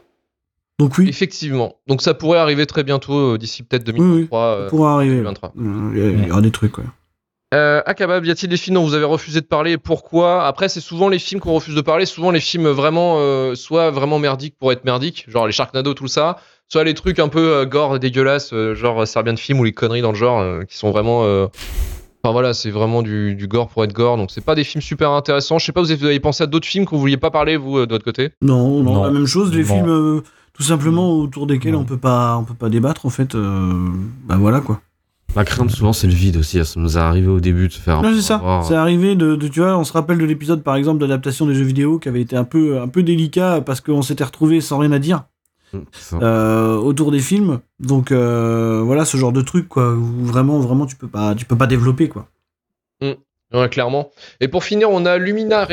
Donc 0.79 0.99
oui. 0.99 1.09
Effectivement. 1.09 1.77
Donc 1.87 2.03
ça 2.03 2.13
pourrait 2.13 2.39
arriver 2.39 2.67
très 2.67 2.85
bientôt, 2.85 3.39
d'ici 3.39 3.63
peut-être 3.63 3.85
2023. 3.85 4.57
Oui, 4.57 4.63
ça 4.65 4.69
pourrait 4.69 4.91
arriver. 4.91 5.17
2023. 5.17 5.53
Il 5.57 6.27
y, 6.27 6.31
aura 6.31 6.43
des 6.43 6.51
trucs, 6.51 6.77
ouais. 6.79 6.85
Euh, 7.55 7.81
Akabab, 7.87 8.27
y 8.27 8.31
a-t-il 8.31 8.51
des 8.51 8.59
films 8.59 8.75
dont 8.75 8.85
vous 8.85 8.93
avez 8.93 9.07
refusé 9.07 9.41
de 9.41 9.47
parler 9.47 9.79
Pourquoi? 9.79 10.47
Après, 10.47 10.69
c'est 10.69 10.81
souvent 10.81 11.09
les 11.09 11.19
films 11.19 11.41
qu'on 11.41 11.55
refuse 11.55 11.75
de 11.75 11.81
parler, 11.81 12.05
souvent 12.05 12.31
les 12.31 12.41
films 12.41 12.69
vraiment, 12.69 13.17
euh, 13.19 13.55
soit 13.55 13.91
vraiment 13.91 14.19
merdiques 14.19 14.57
pour 14.59 14.71
être 14.71 14.85
merdiques, 14.85 15.25
genre 15.29 15.47
les 15.47 15.53
Sharknado, 15.53 15.95
tout 15.95 16.09
ça, 16.09 16.37
soit 16.69 16.85
les 16.85 16.93
trucs 16.95 17.19
un 17.19 17.29
peu 17.29 17.55
euh, 17.55 17.65
gore, 17.65 17.99
dégueulasses, 17.99 18.53
euh, 18.53 18.75
genre 18.75 19.07
Serbian 19.07 19.37
film 19.37 19.61
ou 19.61 19.65
les 19.65 19.73
conneries 19.73 20.03
dans 20.03 20.13
le 20.13 20.19
genre, 20.19 20.41
euh, 20.41 20.65
qui 20.65 20.77
sont 20.77 20.91
vraiment. 20.91 21.23
Enfin 22.23 22.33
voilà, 22.33 22.53
c'est 22.53 22.71
vraiment 22.71 23.03
du, 23.03 23.35
du, 23.37 23.47
gore 23.47 23.69
pour 23.69 23.85
être 23.85 23.93
gore, 23.93 24.17
donc 24.17 24.31
c'est 24.31 24.45
pas 24.45 24.55
des 24.55 24.65
films 24.65 24.83
super 24.83 25.13
intéressants. 25.13 25.59
Je 25.59 25.65
sais 25.67 25.73
pas, 25.73 25.81
vous 25.81 25.93
avez 25.93 26.21
pensé 26.21 26.43
à 26.43 26.47
d'autres 26.47 26.67
films 26.67 26.85
que 26.85 26.91
vous 26.91 26.99
vouliez 26.99 27.17
pas 27.17 27.31
parler, 27.31 27.57
vous, 27.57 27.87
de 27.87 27.93
votre 27.93 28.05
côté? 28.05 28.31
Non, 28.43 28.83
non, 28.83 29.05
la 29.05 29.11
même 29.11 29.27
chose, 29.27 29.55
les 29.55 29.65
films 29.65 30.23
tout 30.53 30.65
simplement 30.65 31.13
autour 31.13 31.47
desquels 31.47 31.77
on 31.77 31.85
peut 31.85 31.97
pas, 31.97 32.37
on 32.37 32.45
peut 32.45 32.55
pas 32.55 32.69
débattre, 32.69 33.07
en 33.07 33.11
fait. 33.11 33.35
bah 33.35 34.37
voilà 34.37 34.61
quoi. 34.61 34.81
La 35.37 35.45
crainte 35.45 35.71
souvent 35.71 35.93
c'est 35.93 36.07
le 36.07 36.15
vide 36.15 36.37
aussi, 36.37 36.65
ça 36.65 36.81
nous 36.81 36.97
est 36.97 37.01
arrivé 37.01 37.29
au 37.29 37.41
début 37.41 37.69
de 37.69 37.73
faire. 37.73 38.03
Non 38.03 38.13
c'est 38.15 38.23
ça, 38.23 38.63
c'est 38.67 38.75
arrivé 38.75 39.15
de, 39.15 39.37
tu 39.37 39.61
vois, 39.61 39.77
on 39.77 39.85
se 39.85 39.93
rappelle 39.93 40.19
de 40.19 40.25
l'épisode 40.25 40.63
par 40.63 40.75
exemple 40.77 41.01
d'adaptation 41.01 41.47
des 41.47 41.55
jeux 41.55 41.65
vidéo 41.65 41.99
qui 41.99 42.09
avait 42.09 42.23
été 42.23 42.35
un 42.37 42.45
peu, 42.45 42.81
un 42.81 42.89
peu 42.89 43.03
délicat 43.03 43.61
parce 43.61 43.81
qu'on 43.81 44.03
s'était 44.03 44.25
retrouvé 44.25 44.61
sans 44.61 44.79
rien 44.79 44.91
à 44.93 44.99
dire 44.99 45.25
mm, 45.73 45.79
euh, 46.15 46.77
autour 46.77 47.13
des 47.13 47.21
films. 47.21 47.61
Donc 47.79 48.11
euh, 48.11 48.81
voilà 48.85 49.05
ce 49.05 49.17
genre 49.17 49.33
de 49.33 49.43
truc 49.43 49.69
quoi, 49.69 49.93
où 49.93 50.25
vraiment 50.25 50.59
vraiment 50.61 50.87
tu 50.87 50.97
peux 50.97 51.09
pas, 51.09 51.35
tu 51.35 51.45
peux 51.45 51.59
pas 51.59 51.67
développer 51.67 52.09
quoi. 52.09 52.29
Mm. 53.03 53.13
Ouais, 53.55 53.69
clairement. 53.69 54.11
Et 54.41 54.49
pour 54.49 54.65
finir, 54.65 54.91
on 54.91 55.07
a 55.07 55.17
Lumina 55.17 55.67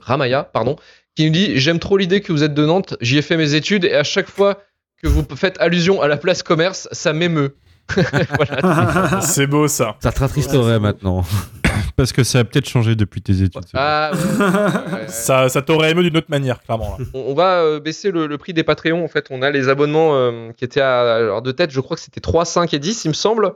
Ramaya, 0.00 0.42
pardon, 0.44 0.76
qui 1.14 1.26
nous 1.26 1.32
dit 1.32 1.58
J'aime 1.58 1.78
trop 1.78 1.96
l'idée 1.96 2.20
que 2.20 2.32
vous 2.32 2.42
êtes 2.42 2.54
de 2.54 2.66
Nantes, 2.66 2.96
j'y 3.00 3.18
ai 3.18 3.22
fait 3.22 3.36
mes 3.36 3.54
études 3.54 3.84
et 3.84 3.94
à 3.94 4.04
chaque 4.04 4.28
fois 4.28 4.58
que 5.02 5.08
vous 5.08 5.24
faites 5.34 5.60
allusion 5.60 6.00
à 6.00 6.08
la 6.08 6.16
place 6.16 6.42
commerce, 6.42 6.88
ça 6.92 7.12
m'émeut. 7.12 7.56
c'est 9.20 9.46
beau 9.46 9.68
ça. 9.68 9.96
Ça 10.00 10.12
te 10.12 10.20
rattristerait 10.20 10.80
maintenant. 10.80 11.24
Parce 11.96 12.12
que 12.12 12.24
ça 12.24 12.40
a 12.40 12.44
peut-être 12.44 12.68
changé 12.68 12.96
depuis 12.96 13.22
tes 13.22 13.42
études. 13.42 13.62
Ah, 13.74 14.12
ça 15.08 15.48
ça 15.48 15.62
t'aurait 15.62 15.90
ému 15.90 16.02
d'une 16.02 16.16
autre 16.16 16.30
manière, 16.30 16.62
clairement. 16.62 16.98
On, 17.14 17.34
va 17.34 17.60
euh, 17.60 17.80
baisser 17.80 18.10
le, 18.10 18.36
prix 18.38 18.52
des 18.52 18.64
Patreons. 18.64 19.04
En 19.04 19.08
fait, 19.08 19.26
on 19.30 19.42
a 19.42 19.50
les 19.50 19.68
abonnements 19.68 20.14
euh, 20.14 20.52
qui 20.52 20.64
étaient 20.64 20.80
à, 20.80 21.16
alors 21.16 21.42
de 21.42 21.52
tête, 21.52 21.70
je 21.70 21.80
crois 21.80 21.96
que 21.96 22.02
c'était 22.02 22.20
3, 22.20 22.44
5 22.44 22.72
et 22.74 22.78
10, 22.78 23.04
il 23.04 23.08
me 23.08 23.14
semble. 23.14 23.54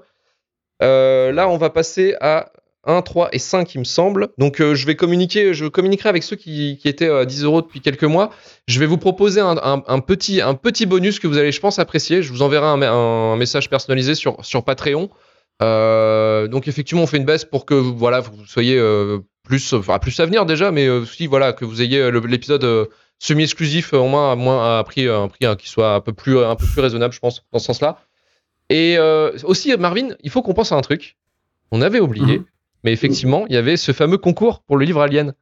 Euh, 0.83 1.33
là, 1.33 1.49
on 1.49 1.57
va 1.57 1.71
passer 1.71 2.15
à 2.21 2.51
1, 2.87 3.03
3 3.03 3.29
et 3.33 3.38
5, 3.38 3.75
il 3.75 3.79
me 3.79 3.85
semble. 3.85 4.29
Donc, 4.38 4.61
euh, 4.61 4.75
je 4.75 4.87
vais 4.87 4.94
communiquer, 4.94 5.53
je 5.55 5.66
communiquerai 5.66 6.09
avec 6.09 6.22
ceux 6.22 6.37
qui, 6.37 6.79
étaient 6.85 7.09
à 7.09 7.25
10 7.25 7.44
euros 7.44 7.62
depuis 7.62 7.81
quelques 7.81 8.05
mois. 8.05 8.31
Je 8.68 8.81
vais 8.81 8.87
vous 8.87 8.99
proposer 8.99 9.40
un, 9.40 10.01
petit, 10.01 10.40
un 10.40 10.55
petit 10.55 10.87
bonus 10.87 11.18
que 11.18 11.27
vous 11.27 11.38
allez, 11.38 11.53
je 11.53 11.61
pense, 11.61 11.79
apprécier. 11.79 12.22
Je 12.22 12.33
vous 12.33 12.42
enverrai 12.42 12.66
un, 12.66 13.37
message 13.37 13.68
personnalisé 13.68 14.14
sur, 14.14 14.44
sur 14.44 14.64
Patreon. 14.64 15.11
Euh, 15.62 16.49
donc, 16.49 16.68
effectivement, 16.68 17.03
on 17.03 17.07
fait 17.07 17.16
une 17.16 17.25
baisse 17.25 17.44
pour 17.44 17.66
que 17.66 17.75
voilà, 17.75 18.20
vous 18.20 18.46
soyez 18.46 18.79
euh, 18.79 19.18
plus, 19.42 19.72
enfin, 19.72 19.99
plus 19.99 20.18
à 20.20 20.27
venir 20.27 20.46
déjà, 20.46 20.70
mais 20.70 20.88
aussi 20.88 21.27
voilà, 21.27 21.53
que 21.53 21.64
vous 21.64 21.83
ayez 21.83 22.11
l'épisode 22.11 22.88
semi-exclusif 23.18 23.92
au 23.94 24.07
moins 24.07 24.33
à, 24.33 24.37
moins, 24.37 24.79
à 24.79 24.85
prix, 24.85 25.09
un 25.09 25.29
prix 25.29 25.46
hein, 25.46 25.57
qui 25.57 25.68
soit 25.68 25.94
un 25.94 26.01
peu, 26.01 26.12
plus, 26.12 26.38
un 26.38 26.55
peu 26.55 26.66
plus 26.66 26.81
raisonnable, 26.81 27.14
je 27.14 27.20
pense, 27.20 27.44
dans 27.53 27.59
ce 27.59 27.66
sens-là. 27.66 27.99
Et 28.68 28.99
aussi, 29.44 29.77
Marvin, 29.77 30.09
il 30.22 30.31
faut 30.31 30.42
qu'on 30.42 30.55
pense 30.55 30.72
à 30.72 30.77
un 30.77 30.83
truc. 30.83 31.16
On 31.72 31.83
avait 31.83 32.01
oublié. 32.01 32.38
Mhm. 32.38 32.44
Mais 32.87 32.92
effectivement, 32.92 33.46
il 33.49 33.55
y 33.55 33.59
avait 33.59 33.77
ce 33.77 33.90
fameux 33.90 34.16
concours 34.16 34.61
pour 34.61 34.77
le 34.77 34.85
livre 34.85 35.03
Alien. 35.03 35.35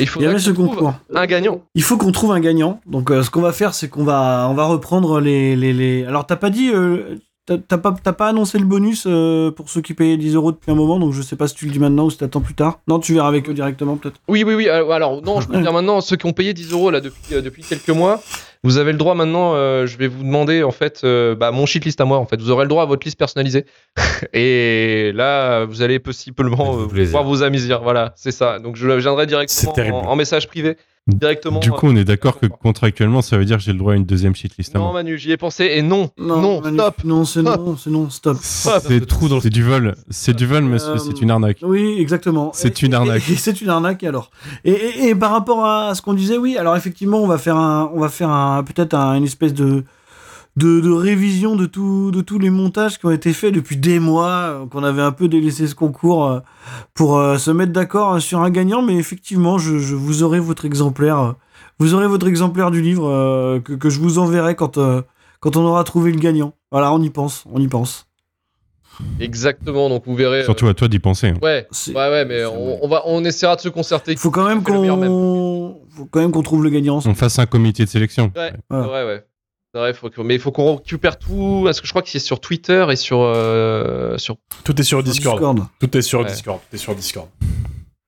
il, 0.00 0.08
il 0.16 0.22
y 0.22 0.26
avait 0.26 0.40
ce 0.40 0.50
concours. 0.50 0.94
Un 1.14 1.26
gagnant. 1.26 1.62
Il 1.76 1.84
faut 1.84 1.96
qu'on 1.96 2.10
trouve 2.10 2.32
un 2.32 2.40
gagnant. 2.40 2.80
Donc, 2.86 3.12
euh, 3.12 3.22
ce 3.22 3.30
qu'on 3.30 3.40
va 3.40 3.52
faire, 3.52 3.72
c'est 3.72 3.88
qu'on 3.88 4.02
va, 4.02 4.48
on 4.50 4.54
va 4.54 4.64
reprendre 4.64 5.20
les. 5.20 5.54
les, 5.54 5.72
les... 5.72 6.04
Alors, 6.04 6.26
t'as 6.26 6.34
pas 6.34 6.50
dit. 6.50 6.70
Euh, 6.74 7.14
t'as 7.56 7.78
pas, 7.78 7.92
pas 7.92 8.28
annoncé 8.28 8.58
le 8.58 8.64
bonus 8.64 9.04
euh, 9.06 9.50
pour 9.50 9.70
ceux 9.70 9.80
qui 9.80 9.94
payaient 9.94 10.16
10 10.16 10.34
euros 10.34 10.52
depuis 10.52 10.70
un 10.70 10.74
moment, 10.74 10.98
donc 10.98 11.12
je 11.12 11.22
sais 11.22 11.36
pas 11.36 11.48
si 11.48 11.54
tu 11.54 11.66
le 11.66 11.72
dis 11.72 11.78
maintenant 11.78 12.04
ou 12.04 12.10
si 12.10 12.18
t'attends 12.18 12.40
plus 12.40 12.54
tard. 12.54 12.80
Non, 12.88 12.98
tu 12.98 13.14
verras 13.14 13.28
avec 13.28 13.48
eux 13.48 13.54
directement 13.54 13.96
peut-être. 13.96 14.20
Oui, 14.28 14.44
oui, 14.44 14.54
oui. 14.54 14.68
Alors, 14.68 15.22
non, 15.22 15.40
je 15.40 15.48
peux 15.48 15.60
dire 15.60 15.72
maintenant, 15.72 16.00
ceux 16.00 16.16
qui 16.16 16.26
ont 16.26 16.32
payé 16.32 16.54
10 16.54 16.72
euros 16.72 16.90
là 16.90 17.00
depuis, 17.00 17.42
depuis 17.42 17.62
quelques 17.62 17.90
mois, 17.90 18.20
vous 18.64 18.78
avez 18.78 18.90
le 18.90 18.98
droit 18.98 19.14
maintenant, 19.14 19.54
euh, 19.54 19.86
je 19.86 19.96
vais 19.96 20.08
vous 20.08 20.24
demander 20.24 20.64
en 20.64 20.72
fait 20.72 21.02
euh, 21.04 21.36
bah, 21.36 21.52
mon 21.52 21.64
shitlist 21.64 22.00
à 22.00 22.04
moi 22.04 22.18
en 22.18 22.26
fait. 22.26 22.40
Vous 22.40 22.50
aurez 22.50 22.64
le 22.64 22.68
droit 22.68 22.82
à 22.82 22.86
votre 22.86 23.04
liste 23.04 23.18
personnalisée. 23.18 23.66
et 24.32 25.12
là, 25.14 25.64
vous 25.64 25.82
allez 25.82 26.00
possiblement 26.00 26.80
euh, 26.80 26.86
pouvoir 26.86 27.22
vous 27.22 27.42
amuser. 27.42 27.72
Voilà, 27.80 28.12
c'est 28.16 28.32
ça. 28.32 28.58
Donc 28.58 28.76
je 28.76 28.88
viendrai 28.90 29.26
directement 29.26 30.08
en, 30.08 30.16
message 30.16 30.48
privé 30.48 30.76
directement. 31.08 31.60
Du 31.60 31.70
coup, 31.70 31.88
on 31.88 31.96
est 31.96 32.04
d'accord 32.04 32.38
que 32.38 32.46
contractuellement, 32.46 33.22
ça 33.22 33.38
veut 33.38 33.44
dire 33.44 33.56
que 33.56 33.62
j'ai 33.62 33.72
le 33.72 33.78
droit 33.78 33.94
à 33.94 33.96
une 33.96 34.04
deuxième 34.04 34.34
shitlist. 34.34 34.74
Non, 34.74 34.92
Manu, 34.92 35.18
j'y 35.18 35.32
ai 35.32 35.36
pensé 35.36 35.70
et 35.74 35.82
non, 35.82 36.10
non, 36.18 36.62
stop. 36.62 37.04
Non, 37.04 37.24
c'est 37.24 37.42
non, 37.42 37.76
c'est 37.76 37.90
non, 37.90 38.10
stop. 38.10 38.36
C'est 38.40 39.06
trou 39.06 39.28
dans. 39.28 39.40
C'est 39.40 39.50
du 39.50 39.62
vol, 39.62 39.94
c'est 40.10 40.34
du 40.34 40.46
vol, 40.46 40.64
monsieur, 40.64 40.92
euh, 40.92 40.98
c'est 40.98 41.20
une 41.20 41.30
arnaque. 41.30 41.58
Oui, 41.62 41.96
exactement. 41.98 42.50
C'est 42.54 42.82
une 42.82 42.94
arnaque. 42.94 43.22
C'est 43.22 43.60
une 43.60 43.70
arnaque 43.70 44.04
alors? 44.04 44.30
Et, 44.64 45.08
et, 45.08 45.14
par 45.14 45.30
rapport 45.30 45.64
à 45.64 45.94
ce 45.94 46.02
qu'on 46.02 46.14
disait, 46.14 46.36
oui, 46.36 46.56
alors 46.56 46.76
effectivement, 46.76 47.18
on 47.18 47.26
va 47.26 47.38
faire 47.38 47.56
un, 47.56 47.90
on 47.94 48.00
va 48.00 48.08
faire 48.08 48.30
un, 48.30 48.62
peut-être 48.62 48.94
une 48.94 49.24
espèce 49.24 49.54
de 49.54 49.84
de, 50.56 50.90
révision 50.90 51.56
de, 51.56 51.66
tout, 51.66 52.10
de 52.10 52.20
tous 52.20 52.38
les 52.38 52.50
montages 52.50 52.98
qui 52.98 53.06
ont 53.06 53.10
été 53.10 53.32
faits 53.32 53.54
depuis 53.54 53.76
des 53.76 53.98
mois, 53.98 54.30
euh, 54.30 54.66
qu'on 54.66 54.82
avait 54.82 55.02
un 55.02 55.12
peu 55.12 55.28
délaissé 55.28 55.66
ce 55.66 55.74
concours 55.74 56.26
euh, 56.26 56.40
pour 56.94 57.18
euh, 57.18 57.38
se 57.38 57.50
mettre 57.50 57.72
d'accord 57.72 58.20
sur 58.20 58.40
un 58.40 58.50
gagnant, 58.50 58.82
mais 58.82 58.96
effectivement, 58.96 59.58
je, 59.58 59.72
vous 59.94 60.22
aurai 60.22 60.40
votre 60.40 60.64
exemplaire. 60.64 61.34
Vous 61.78 61.94
aurez 61.94 62.08
votre 62.08 62.26
exemplaire 62.26 62.70
du 62.70 62.82
livre 62.82 63.60
que, 63.60 63.88
je 63.88 64.00
vous 64.00 64.18
enverrai 64.18 64.56
quand, 64.56 64.80
quand 65.38 65.56
on 65.56 65.64
aura 65.64 65.84
trouvé 65.84 66.10
le 66.10 66.18
gagnant. 66.18 66.54
Voilà, 66.72 66.92
on 66.92 67.00
y 67.00 67.10
pense, 67.10 67.44
on 67.52 67.60
y 67.60 67.68
pense. 67.68 68.06
Exactement, 69.20 69.88
donc 69.88 70.02
vous 70.06 70.16
verrez. 70.16 70.42
Surtout 70.42 70.66
à 70.66 70.74
toi 70.74 70.88
d'y 70.88 70.98
penser. 70.98 71.28
Hein. 71.28 71.38
Ouais, 71.40 71.68
ouais, 71.86 71.94
ouais, 71.94 72.24
mais 72.24 72.44
on, 72.46 72.88
va, 72.88 73.02
on 73.06 73.24
essaiera 73.24 73.54
de 73.54 73.60
se 73.60 73.68
concerter. 73.68 74.10
Il 74.10 74.18
faut 74.18 74.32
quand 74.32 74.48
même 74.48 74.64
qu'on, 74.64 75.76
faut 75.88 76.06
quand 76.06 76.20
même 76.20 76.32
qu'on 76.32 76.42
trouve 76.42 76.64
le 76.64 76.70
gagnant. 76.70 76.98
On 77.04 77.14
fasse 77.14 77.38
un 77.38 77.46
comité 77.46 77.84
de 77.84 77.88
sélection. 77.88 78.32
Ouais, 78.34 78.52
ouais, 78.70 79.04
ouais 79.04 79.24
mais 79.74 80.34
il 80.34 80.40
faut 80.40 80.52
qu'on 80.52 80.76
récupère 80.76 81.18
tout. 81.18 81.62
Parce 81.64 81.80
que 81.80 81.86
je 81.86 81.92
crois 81.92 82.02
que 82.02 82.08
c'est 82.08 82.18
sur 82.18 82.40
Twitter 82.40 82.86
et 82.90 82.96
sur, 82.96 83.20
euh, 83.20 84.16
sur. 84.18 84.36
Tout 84.64 84.78
est 84.80 84.84
sur, 84.84 85.02
Discord. 85.02 85.60
Tout 85.78 85.96
est 85.96 86.02
sur 86.02 86.24
Discord. 86.24 86.60
Tout 86.68 86.76
est 86.76 86.78
sur 86.78 86.94
Discord. 86.94 87.28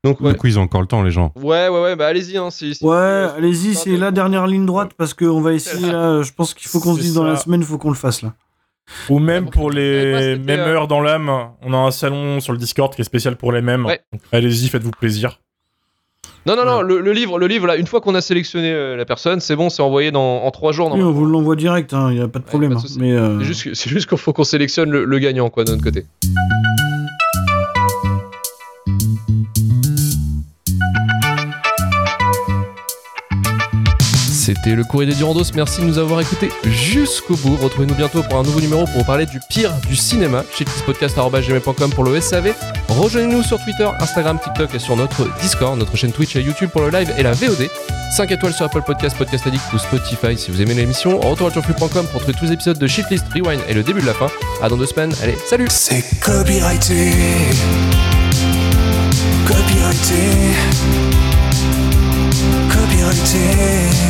Donc, 0.02 0.20
ouais. 0.22 0.32
ils 0.44 0.58
ont 0.58 0.62
encore 0.62 0.80
le 0.80 0.86
temps, 0.86 1.02
les 1.02 1.10
gens. 1.10 1.30
Ouais, 1.36 1.68
ouais, 1.68 1.82
ouais, 1.82 1.96
bah 1.96 2.06
allez-y. 2.06 2.38
Hein, 2.38 2.48
ouais, 2.80 2.96
allez-y, 3.36 3.74
c'est 3.74 3.98
la 3.98 4.10
dernière 4.10 4.46
ligne 4.46 4.64
droite 4.64 4.92
parce 4.96 5.12
qu'on 5.12 5.42
va 5.42 5.52
essayer 5.52 5.92
là. 5.92 6.22
Je 6.22 6.32
pense 6.32 6.54
qu'il 6.54 6.68
faut 6.68 6.80
qu'on 6.80 6.94
se 6.94 7.00
dise 7.00 7.14
dans 7.14 7.24
la 7.24 7.36
semaine, 7.36 7.60
il 7.60 7.66
faut 7.66 7.76
qu'on 7.76 7.90
le 7.90 7.96
fasse 7.96 8.22
là. 8.22 8.34
Ou 9.08 9.18
même 9.18 9.50
pour 9.50 9.70
les 9.70 10.36
mêmes 10.36 10.60
heures 10.60 10.88
dans 10.88 11.00
l'âme, 11.00 11.30
on 11.62 11.72
a 11.74 11.76
un 11.76 11.90
salon 11.90 12.40
sur 12.40 12.52
le 12.52 12.58
Discord 12.58 12.94
qui 12.94 13.02
est 13.02 13.04
spécial 13.04 13.36
pour 13.36 13.52
les 13.52 13.60
mêmes. 13.60 13.86
Allez-y, 14.32 14.68
faites-vous 14.68 14.90
plaisir. 14.90 15.40
Non, 16.46 16.56
non, 16.56 16.64
non, 16.64 16.80
le, 16.80 17.12
livre, 17.12 17.38
le 17.38 17.46
livre 17.46 17.66
là, 17.66 17.76
une 17.76 17.86
fois 17.86 18.00
qu'on 18.00 18.14
a 18.14 18.22
sélectionné 18.22 18.72
euh, 18.72 18.96
la 18.96 19.04
personne, 19.04 19.40
c'est 19.40 19.56
bon, 19.56 19.68
c'est 19.68 19.82
envoyé 19.82 20.10
dans, 20.10 20.42
en 20.42 20.50
trois 20.50 20.72
jours. 20.72 20.90
Oui, 20.94 21.02
on 21.02 21.12
vous 21.12 21.26
l'envoie 21.26 21.54
direct, 21.54 21.92
il 21.92 21.96
hein, 21.96 22.12
n'y 22.12 22.20
a 22.20 22.28
pas 22.28 22.38
de 22.38 22.44
problème. 22.44 22.72
Hein, 22.72 22.78
C'est 22.80 23.44
juste, 23.44 23.88
juste 23.88 24.08
qu'il 24.08 24.16
faut 24.16 24.32
qu'on 24.32 24.44
sélectionne 24.44 24.90
le, 24.90 25.04
le, 25.04 25.18
gagnant, 25.18 25.50
quoi, 25.50 25.64
de 25.64 25.72
notre 25.72 25.84
côté. 25.84 26.06
C'était 34.62 34.76
le 34.76 34.84
courrier 34.84 35.10
des 35.10 35.16
Durandos. 35.16 35.44
Merci 35.54 35.80
de 35.80 35.86
nous 35.86 35.96
avoir 35.96 36.20
écoutés 36.20 36.50
jusqu'au 36.64 37.34
bout. 37.34 37.56
Retrouvez-nous 37.56 37.94
bientôt 37.94 38.22
pour 38.22 38.38
un 38.38 38.42
nouveau 38.42 38.60
numéro 38.60 38.84
pour 38.84 39.06
parler 39.06 39.24
du 39.24 39.40
pire 39.40 39.72
du 39.88 39.96
cinéma. 39.96 40.44
Chez 40.54 40.66
pour 41.94 42.04
le 42.04 42.20
SAV. 42.20 42.52
Rejoignez-nous 42.88 43.42
sur 43.42 43.58
Twitter, 43.64 43.88
Instagram, 44.00 44.38
TikTok 44.38 44.74
et 44.74 44.78
sur 44.78 44.96
notre 44.96 45.34
Discord, 45.40 45.78
notre 45.78 45.96
chaîne 45.96 46.12
Twitch 46.12 46.36
et 46.36 46.42
YouTube 46.42 46.68
pour 46.68 46.82
le 46.82 46.90
live 46.90 47.10
et 47.16 47.22
la 47.22 47.32
VOD. 47.32 47.70
5 48.14 48.32
étoiles 48.32 48.52
sur 48.52 48.66
Apple 48.66 48.82
Podcast, 48.82 49.16
Podcast 49.16 49.46
Addict 49.46 49.64
ou 49.72 49.78
Spotify 49.78 50.36
si 50.36 50.50
vous 50.50 50.60
aimez 50.60 50.74
l'émission. 50.74 51.18
Retour 51.18 51.46
à 51.46 51.50
pour 51.52 51.62
retrouver 51.62 52.34
tous 52.38 52.44
les 52.44 52.52
épisodes 52.52 52.76
de 52.76 52.86
Shitlist, 52.86 53.24
Rewind 53.34 53.62
et 53.66 53.72
le 53.72 53.82
début 53.82 54.02
de 54.02 54.06
la 54.06 54.14
fin. 54.14 54.28
À 54.60 54.68
dans 54.68 54.76
deux 54.76 54.84
semaines. 54.84 55.14
Allez, 55.22 55.38
salut 55.48 55.68
C'est 55.70 56.04
copyrighté. 56.20 57.12
Copyrighté. 59.46 60.14
Copyrighté 62.68 64.09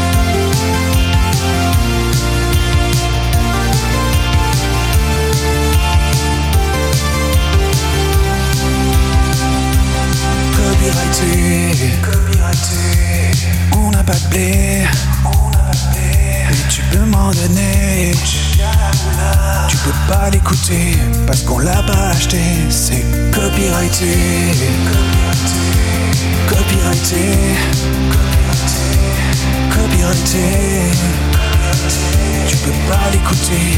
Copyrighté. 12.01 13.31
On 13.75 13.91
n'a 13.91 14.03
pas 14.03 14.13
de 14.13 14.27
blé. 14.29 14.83
Mais 16.49 16.57
tu 16.69 16.81
peux 16.91 17.05
m'en 17.05 17.31
donner. 17.31 18.11
Tu 19.69 19.77
peux 19.77 20.13
pas 20.13 20.29
l'écouter 20.29 20.97
parce 21.25 21.41
qu'on 21.43 21.59
l'a 21.59 21.81
pas 21.83 22.09
acheté. 22.09 22.41
C'est 22.69 23.05
copyrighté. 23.31 24.17
Copyrighté. 26.47 27.37
Copyrighté. 29.69 30.47
Tu 32.47 32.57
peux 32.57 32.71
pas 32.89 33.09
l'écouter 33.11 33.77